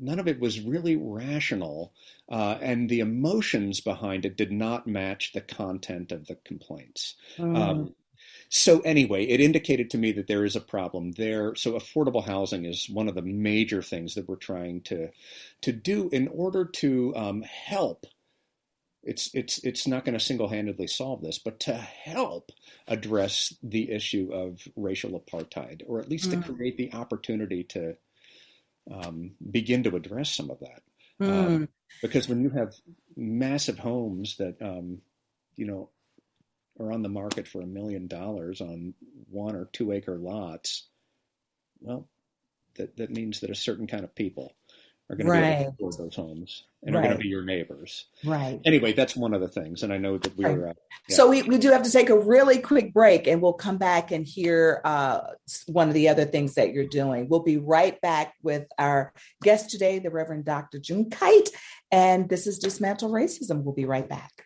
[0.01, 1.93] none of it was really rational,
[2.29, 7.15] uh, and the emotions behind it did not match the content of the complaints.
[7.37, 7.57] Mm.
[7.57, 7.95] Um,
[8.49, 11.55] so anyway, it indicated to me that there is a problem there.
[11.55, 15.09] So affordable housing is one of the major things that we're trying to
[15.61, 18.05] to do in order to um, help.
[19.03, 22.51] It's it's it's not going to single handedly solve this, but to help
[22.87, 26.45] address the issue of racial apartheid, or at least mm.
[26.45, 27.95] to create the opportunity to
[28.89, 30.81] um, begin to address some of that.
[31.21, 31.29] Mm.
[31.29, 31.69] Um,
[32.01, 32.73] because when you have
[33.15, 34.99] massive homes that, um,
[35.55, 35.89] you know,
[36.79, 38.93] are on the market for a million dollars on
[39.29, 40.87] one or two acre lots,
[41.79, 42.07] well,
[42.75, 44.53] that, that means that a certain kind of people
[45.11, 45.65] are going right.
[45.65, 47.01] to be able to those homes and right.
[47.01, 48.05] are going to be your neighbors.
[48.23, 48.61] Right.
[48.63, 50.67] Anyway, that's one of the things, and I know that we're.
[50.67, 50.71] Right.
[50.71, 50.73] Uh,
[51.09, 51.15] yeah.
[51.15, 54.11] So we, we do have to take a really quick break, and we'll come back
[54.11, 55.19] and hear uh,
[55.67, 57.27] one of the other things that you're doing.
[57.27, 60.79] We'll be right back with our guest today, the Reverend Dr.
[60.79, 61.49] Jungkeit,
[61.91, 63.63] and this is Dismantle Racism.
[63.63, 64.45] We'll be right back.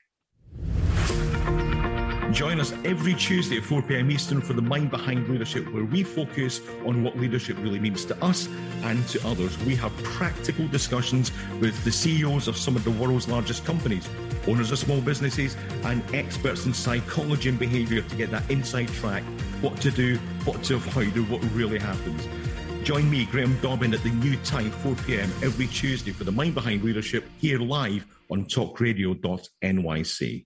[2.35, 4.11] Join us every Tuesday at 4 p.m.
[4.11, 8.21] Eastern for the Mind Behind Leadership, where we focus on what leadership really means to
[8.21, 8.49] us
[8.83, 9.57] and to others.
[9.59, 11.31] We have practical discussions
[11.61, 14.09] with the CEOs of some of the world's largest companies,
[14.49, 15.55] owners of small businesses,
[15.85, 19.23] and experts in psychology and behavior to get that inside track
[19.61, 22.27] what to do, what to avoid, and what really happens.
[22.83, 25.31] Join me, Graham Dobbin, at the new time, 4 p.m.
[25.41, 30.45] every Tuesday for the Mind Behind Leadership here live on talkradio.nyc.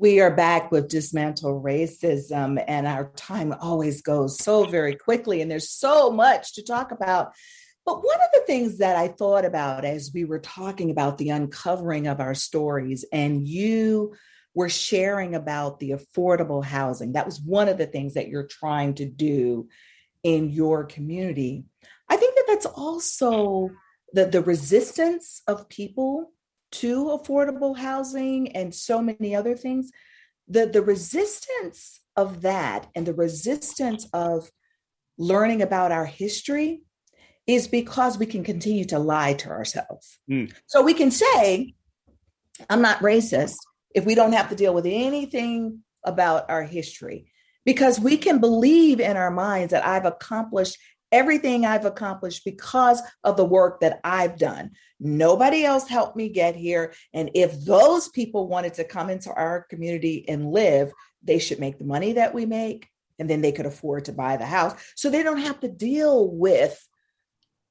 [0.00, 5.50] We are back with Dismantle Racism, and our time always goes so very quickly, and
[5.50, 7.32] there's so much to talk about.
[7.84, 11.30] But one of the things that I thought about as we were talking about the
[11.30, 14.14] uncovering of our stories, and you
[14.54, 18.94] were sharing about the affordable housing, that was one of the things that you're trying
[18.94, 19.68] to do
[20.22, 21.64] in your community.
[22.08, 23.70] I think that that's also
[24.12, 26.30] the, the resistance of people
[26.70, 29.90] to affordable housing and so many other things
[30.48, 34.50] the the resistance of that and the resistance of
[35.18, 36.82] learning about our history
[37.46, 40.52] is because we can continue to lie to ourselves Mm.
[40.66, 41.74] so we can say
[42.68, 43.56] i'm not racist
[43.94, 47.30] if we don't have to deal with anything about our history
[47.64, 50.76] because we can believe in our minds that i've accomplished
[51.12, 54.72] everything I've accomplished because of the work that I've done.
[55.00, 56.92] Nobody else helped me get here.
[57.14, 60.92] And if those people wanted to come into our community and live,
[61.22, 62.88] they should make the money that we make,
[63.18, 64.74] and then they could afford to buy the house.
[64.96, 66.86] So they don't have to deal with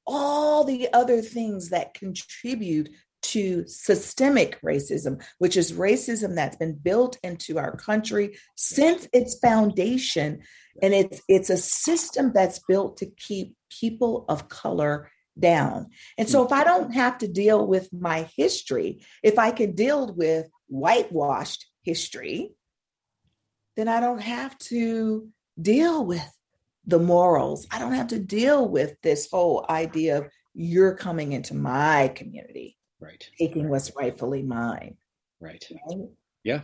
[0.05, 2.89] all the other things that contribute
[3.21, 10.41] to systemic racism, which is racism that's been built into our country since its foundation.
[10.81, 15.09] And it's it's a system that's built to keep people of color
[15.39, 15.87] down.
[16.17, 20.13] And so if I don't have to deal with my history, if I can deal
[20.13, 22.51] with whitewashed history,
[23.75, 26.27] then I don't have to deal with
[26.85, 27.67] the morals.
[27.69, 32.76] I don't have to deal with this whole idea of you're coming into my community
[32.99, 34.95] right taking what's rightfully mine
[35.39, 35.65] right.
[35.87, 36.07] right?
[36.43, 36.61] yeah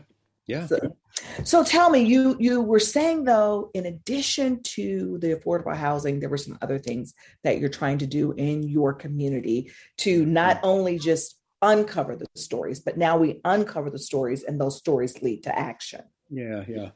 [0.47, 0.67] yeah.
[0.67, 0.95] So,
[1.43, 6.29] so tell me you you were saying though in addition to the affordable housing there
[6.29, 7.13] were some other things
[7.43, 12.81] that you're trying to do in your community to not only just uncover the stories
[12.81, 16.01] but now we uncover the stories and those stories lead to action.
[16.29, 16.89] Yeah, yeah.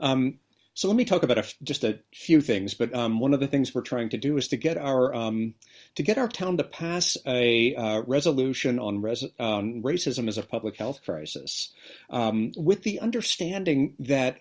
[0.00, 0.38] Um,
[0.78, 2.72] so let me talk about a just a few things.
[2.72, 5.54] But um, one of the things we're trying to do is to get our um,
[5.96, 10.44] to get our town to pass a uh, resolution on, res- on racism as a
[10.44, 11.72] public health crisis,
[12.10, 14.38] um, with the understanding that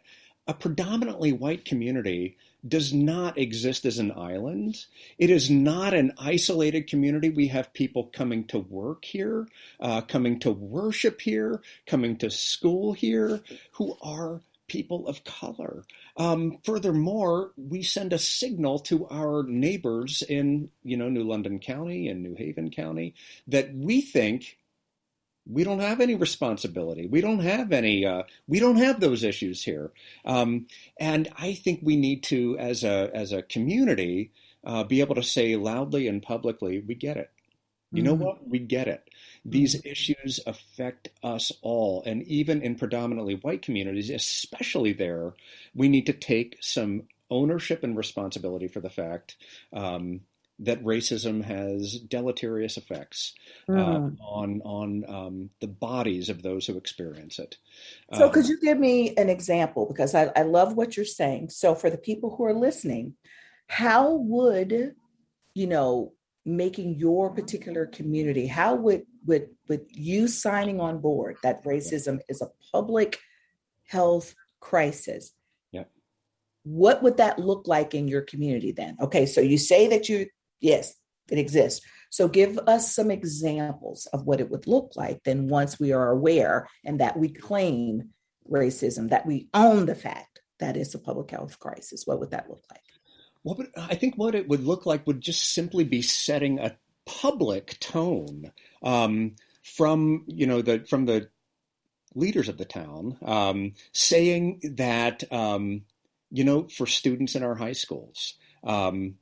[0.48, 4.86] a predominantly white community does not exist as an island.
[5.18, 7.32] It is not an isolated community.
[7.32, 9.48] We have people coming to work here,
[9.80, 15.84] uh, coming to worship here, coming to school here, who are people of color.
[16.18, 22.08] Um, furthermore, we send a signal to our neighbors in, you know, New London County
[22.08, 23.16] and New Haven County
[23.48, 24.58] that we think
[25.50, 27.08] we don't have any responsibility.
[27.08, 28.06] We don't have any.
[28.06, 29.92] Uh, we don't have those issues here.
[30.26, 30.68] Um,
[31.00, 34.32] and I think we need to, as a as a community,
[34.64, 37.32] uh, be able to say loudly and publicly, we get it.
[37.98, 38.22] You know Mhm.
[38.24, 38.48] what?
[38.48, 39.10] We get it.
[39.46, 42.04] These issues affect us all.
[42.06, 45.34] And even in predominantly white communities, especially there,
[45.74, 49.36] we need to take some ownership and responsibility for the fact
[49.74, 50.22] um,
[50.60, 53.34] that racism has deleterious effects
[53.74, 54.18] uh, Mm.
[54.20, 57.58] on on um, the bodies of those who experience it.
[58.14, 59.86] So, Um, could you give me an example?
[59.86, 61.50] Because I, I love what you're saying.
[61.50, 63.16] So, for the people who are listening,
[63.68, 64.96] how would
[65.56, 66.14] you know
[66.48, 68.48] making your particular community?
[68.48, 73.20] How would would would you signing on board that racism is a public
[73.86, 75.34] health crisis?
[75.72, 75.84] Yeah.
[76.64, 78.98] what would that look like in your community then?
[79.02, 80.28] Okay, so you say that you,
[80.62, 80.94] yes,
[81.30, 81.86] it exists.
[82.10, 86.10] So give us some examples of what it would look like then once we are
[86.10, 88.10] aware and that we claim
[88.50, 92.04] racism, that we own the fact that it's a public health crisis.
[92.06, 92.82] What would that look like?
[93.48, 96.76] Well, I think what it would look like would just simply be setting a
[97.06, 98.52] public tone
[98.84, 101.30] um, from you know the from the
[102.14, 105.84] leaders of the town um, saying that um,
[106.30, 108.34] you know for students in our high schools
[108.66, 109.16] um,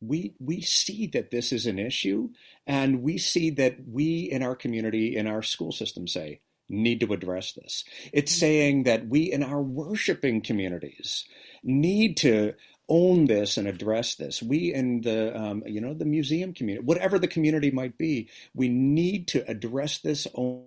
[0.00, 2.30] we we see that this is an issue
[2.66, 7.12] and we see that we in our community in our school system say need to
[7.12, 8.40] address this it's mm-hmm.
[8.40, 11.26] saying that we in our worshiping communities
[11.62, 12.54] need to
[12.88, 14.42] own this and address this.
[14.42, 18.68] We in the um, you know the museum community whatever the community might be we
[18.68, 20.64] need to address this own,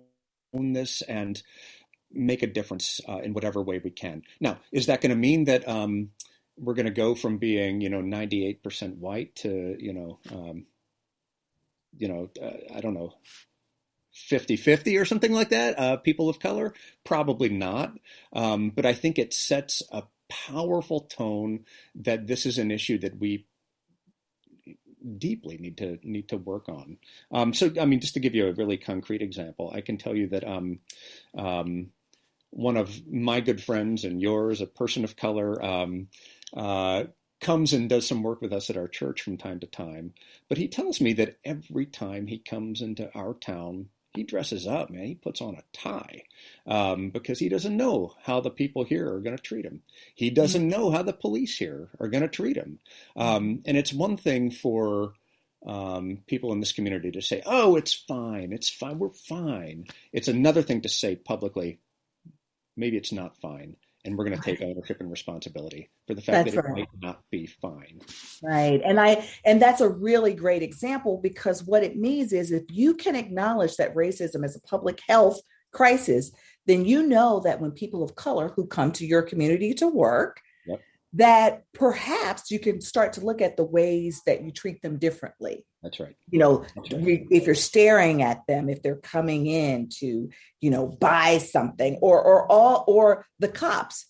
[0.52, 1.42] this and
[2.12, 4.22] make a difference uh, in whatever way we can.
[4.40, 6.10] Now is that going to mean that um,
[6.58, 10.66] we're going to go from being you know 98% white to you know um,
[11.96, 13.14] you know uh, I don't know
[14.14, 16.74] 50-50 or something like that uh, people of color?
[17.04, 17.98] Probably not.
[18.32, 20.02] Um, but I think it sets a
[20.48, 21.64] powerful tone
[21.94, 23.46] that this is an issue that we
[25.18, 26.96] deeply need to need to work on.
[27.32, 30.14] Um, so, I mean, just to give you a really concrete example, I can tell
[30.14, 30.78] you that um,
[31.36, 31.90] um,
[32.50, 36.08] one of my good friends and yours, a person of color, um,
[36.56, 37.04] uh,
[37.40, 40.14] comes and does some work with us at our church from time to time.
[40.48, 44.90] But he tells me that every time he comes into our town, he dresses up,
[44.90, 45.04] man.
[45.04, 46.24] He puts on a tie
[46.66, 49.82] um, because he doesn't know how the people here are going to treat him.
[50.14, 52.78] He doesn't know how the police here are going to treat him.
[53.16, 55.14] Um, and it's one thing for
[55.66, 60.28] um, people in this community to say, "Oh, it's fine, it's fine, we're fine." It's
[60.28, 61.78] another thing to say publicly,
[62.76, 66.46] "Maybe it's not fine." And we're going to take ownership and responsibility for the fact
[66.46, 66.78] that's that it right.
[66.78, 68.00] might not be fine.
[68.42, 68.80] Right.
[68.84, 72.94] And I and that's a really great example because what it means is if you
[72.94, 75.40] can acknowledge that racism is a public health
[75.72, 76.32] crisis,
[76.66, 80.40] then you know that when people of color who come to your community to work.
[81.14, 85.66] That perhaps you can start to look at the ways that you treat them differently.
[85.82, 86.16] That's right.
[86.30, 87.26] You know, right.
[87.30, 92.22] if you're staring at them, if they're coming in to, you know, buy something, or
[92.22, 94.06] or all or the cops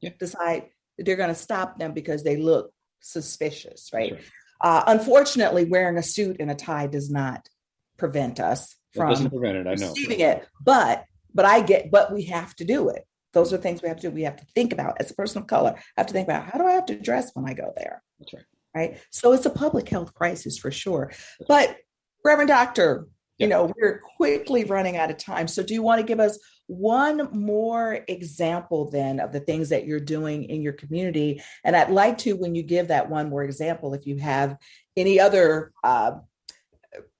[0.00, 0.10] yeah.
[0.18, 4.12] decide that they're going to stop them because they look suspicious, right?
[4.12, 4.22] right.
[4.62, 7.48] Uh, unfortunately, wearing a suit and a tie does not
[7.96, 9.66] prevent us from doesn't prevent it.
[9.66, 13.04] I know receiving it, but but I get, but we have to do it.
[13.32, 14.14] Those are things we have to do.
[14.14, 15.74] We have to think about as a person of color.
[15.76, 18.02] I have to think about how do I have to dress when I go there.
[18.18, 18.98] That's right right?
[19.10, 21.12] So it's a public health crisis for sure.
[21.48, 21.76] But
[22.24, 23.06] Reverend Doctor,
[23.38, 25.48] you know, we're quickly running out of time.
[25.48, 29.86] So do you want to give us one more example then of the things that
[29.86, 31.42] you're doing in your community?
[31.64, 34.56] And I'd like to, when you give that one more example, if you have
[34.96, 36.12] any other uh,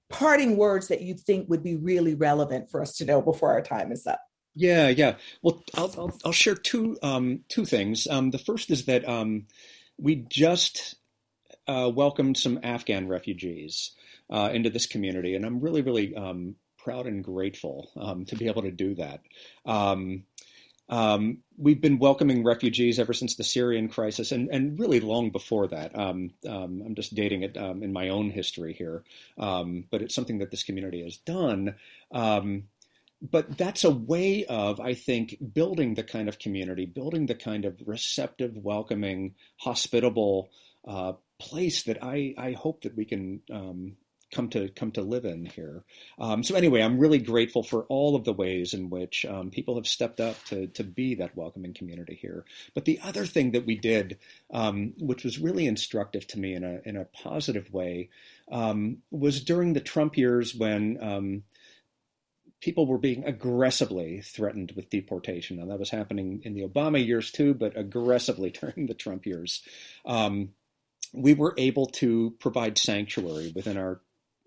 [0.09, 3.61] parting words that you think would be really relevant for us to know before our
[3.61, 4.21] time is up.
[4.55, 5.15] Yeah, yeah.
[5.41, 8.07] Well, I'll I'll, I'll share two um, two things.
[8.07, 9.45] Um, the first is that um,
[9.97, 10.95] we just
[11.67, 13.91] uh, welcomed some Afghan refugees
[14.29, 18.47] uh, into this community, and I'm really, really um, proud and grateful um, to be
[18.47, 19.21] able to do that.
[19.65, 20.23] Um,
[20.89, 25.67] um we've been welcoming refugees ever since the Syrian crisis, and, and really long before
[25.67, 25.97] that.
[25.97, 29.03] Um, um, I'm just dating it in my own history here,
[29.37, 31.75] but it's something that this community has done
[33.21, 37.65] but that's a way of, I think, building the kind of community, building the kind
[37.65, 40.49] of receptive, welcoming, hospitable
[40.87, 43.97] uh, place that I, I hope that we can um,
[44.31, 45.83] come to come to live in here.
[46.17, 49.75] Um, so anyway, I'm really grateful for all of the ways in which um, people
[49.75, 52.45] have stepped up to to be that welcoming community here.
[52.73, 54.17] But the other thing that we did,
[54.51, 58.09] um, which was really instructive to me in a in a positive way,
[58.51, 61.43] um, was during the Trump years when.
[62.61, 65.59] Um, people were being aggressively threatened with deportation.
[65.59, 69.61] And that was happening in the Obama years too, but aggressively during the Trump years.
[70.05, 70.49] Um,
[71.13, 74.01] we were able to provide sanctuary within our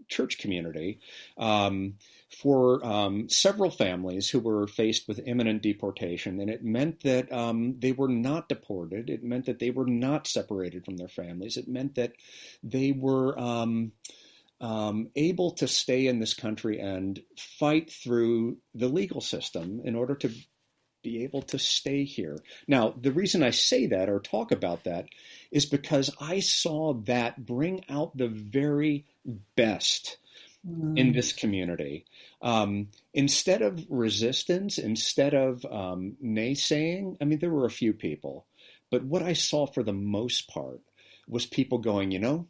[0.08, 1.00] church community
[1.38, 1.94] um,
[2.30, 6.40] for um, several families who were faced with imminent deportation.
[6.40, 9.10] And it meant that um, they were not deported.
[9.10, 11.56] It meant that they were not separated from their families.
[11.56, 12.12] It meant that
[12.62, 13.38] they were
[14.60, 20.14] um, able to stay in this country and fight through the legal system in order
[20.14, 20.30] to
[21.02, 22.38] be able to stay here.
[22.66, 25.06] Now, the reason I say that or talk about that
[25.50, 29.04] is because I saw that bring out the very
[29.54, 30.16] best
[30.66, 30.98] mm.
[30.98, 32.06] in this community.
[32.40, 38.46] Um, instead of resistance, instead of um, naysaying, I mean, there were a few people,
[38.90, 40.80] But what I saw for the most part
[41.26, 42.46] was people going, you know,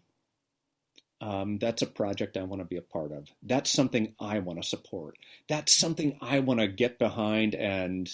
[1.25, 3.29] um, that's a project I want to be a part of.
[3.43, 5.16] That's something I want to support.
[5.49, 8.11] That's something I want to get behind and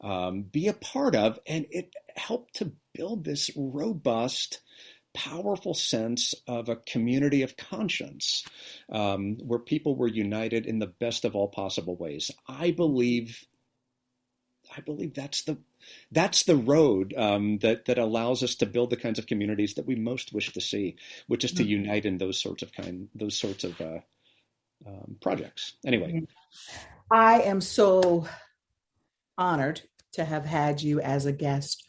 [0.00, 1.40] um, be a part of.
[1.44, 4.60] And it helped to build this robust,
[5.12, 8.44] powerful sense of a community of conscience
[8.92, 12.30] um, where people were united in the best of all possible ways.
[12.46, 13.44] I believe.
[14.74, 15.58] I believe that's the
[16.10, 19.86] that's the road um, that that allows us to build the kinds of communities that
[19.86, 21.84] we most wish to see, which is to mm-hmm.
[21.84, 23.98] unite in those sorts of kind those sorts of uh,
[24.86, 25.74] um, projects.
[25.84, 26.84] Anyway, mm-hmm.
[27.10, 28.26] I am so
[29.38, 29.80] honored
[30.12, 31.86] to have had you as a guest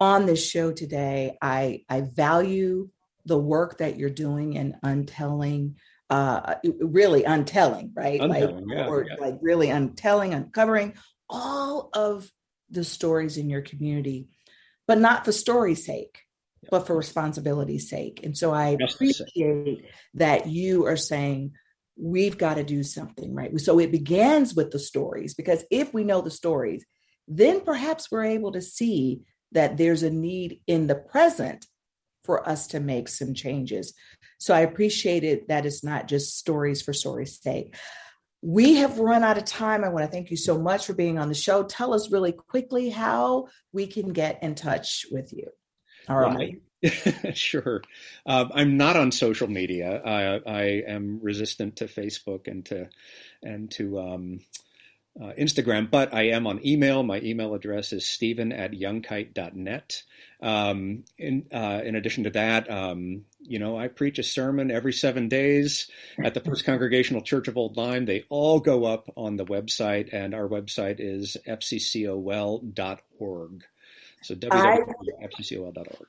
[0.00, 1.36] on this show today.
[1.40, 2.90] I I value
[3.26, 5.76] the work that you're doing in untelling
[6.10, 9.14] uh really untelling right untelling, like yeah, or yeah.
[9.18, 10.92] like really untelling uncovering
[11.30, 12.30] all of
[12.74, 14.28] the stories in your community,
[14.86, 16.20] but not for story's sake,
[16.70, 18.20] but for responsibility's sake.
[18.22, 21.52] And so I appreciate that you are saying,
[21.96, 23.58] we've got to do something, right?
[23.60, 26.84] So it begins with the stories, because if we know the stories,
[27.28, 29.22] then perhaps we're able to see
[29.52, 31.66] that there's a need in the present
[32.24, 33.94] for us to make some changes.
[34.38, 37.76] So I appreciate it that it's not just stories for story's sake.
[38.46, 39.84] We have run out of time.
[39.84, 41.62] I want to thank you so much for being on the show.
[41.64, 45.46] Tell us really quickly how we can get in touch with you.
[46.10, 46.60] All right.
[47.32, 47.82] sure.
[48.26, 49.98] Um, I'm not on social media.
[50.04, 52.90] I, I, am resistant to Facebook and to
[53.42, 54.40] and to um,
[55.18, 57.02] uh, Instagram, but I am on email.
[57.02, 60.02] My email address is stephen at youngkite.net.
[60.42, 64.92] Um, in, uh, in addition to that, um, you know, I preach a sermon every
[64.92, 65.90] seven days
[66.22, 68.06] at the First Congregational Church of Old Lyme.
[68.06, 72.64] They all go up on the website, and our website is fccol.org.
[74.22, 76.08] So www.fccol.org.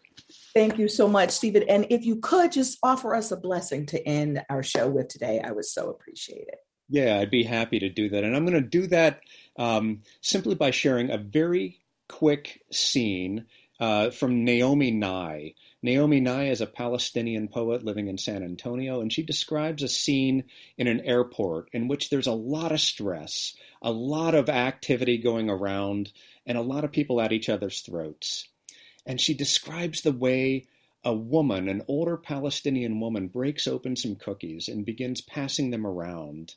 [0.54, 1.64] Thank you so much, Stephen.
[1.68, 5.42] And if you could just offer us a blessing to end our show with today,
[5.44, 6.60] I would so appreciate it.
[6.88, 8.24] Yeah, I'd be happy to do that.
[8.24, 9.22] And I'm going to do that
[9.58, 13.48] um, simply by sharing a very quick scene
[13.80, 15.54] uh, from Naomi Nye.
[15.86, 20.46] Naomi Nye is a Palestinian poet living in San Antonio, and she describes a scene
[20.80, 25.48] in an airport in which there's a lot of stress, a lot of activity going
[25.48, 26.12] around,
[26.44, 28.48] and a lot of people at each other's throats.
[29.06, 30.66] And she describes the way
[31.04, 36.56] a woman, an older Palestinian woman, breaks open some cookies and begins passing them around.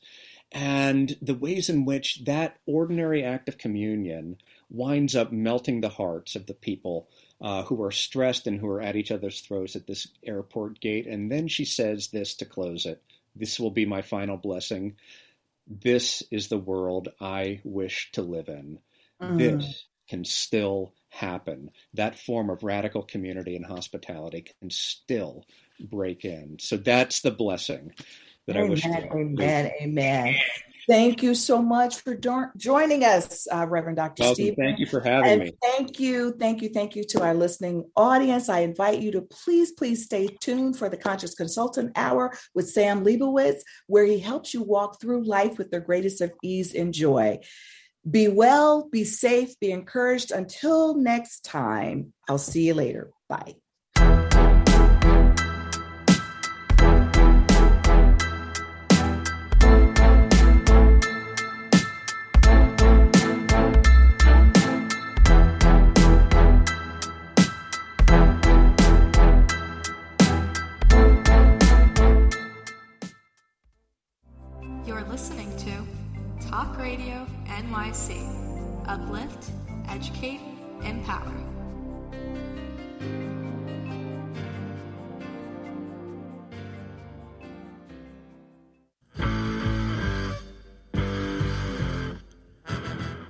[0.52, 4.38] And the ways in which that ordinary act of communion
[4.70, 7.10] winds up melting the hearts of the people
[7.40, 11.06] uh, who are stressed and who are at each other's throats at this airport gate.
[11.06, 13.02] And then she says this to close it
[13.36, 14.96] This will be my final blessing.
[15.66, 18.78] This is the world I wish to live in.
[19.20, 19.38] Mm.
[19.38, 21.70] This can still happen.
[21.94, 25.44] That form of radical community and hospitality can still
[25.78, 26.58] break in.
[26.58, 27.92] So that's the blessing
[28.46, 28.82] that amen, I wish.
[28.82, 29.70] To amen.
[29.82, 30.36] Amen.
[30.88, 34.22] Thank you so much for do- joining us, uh, Reverend Dr.
[34.32, 34.54] Steve.
[34.58, 35.52] Thank you for having and me.
[35.62, 38.48] Thank you, thank you, thank you to our listening audience.
[38.48, 43.04] I invite you to please, please stay tuned for the Conscious Consultant Hour with Sam
[43.04, 47.38] Leibowitz, where he helps you walk through life with the greatest of ease and joy.
[48.10, 50.30] Be well, be safe, be encouraged.
[50.30, 53.10] Until next time, I'll see you later.
[53.28, 53.56] Bye.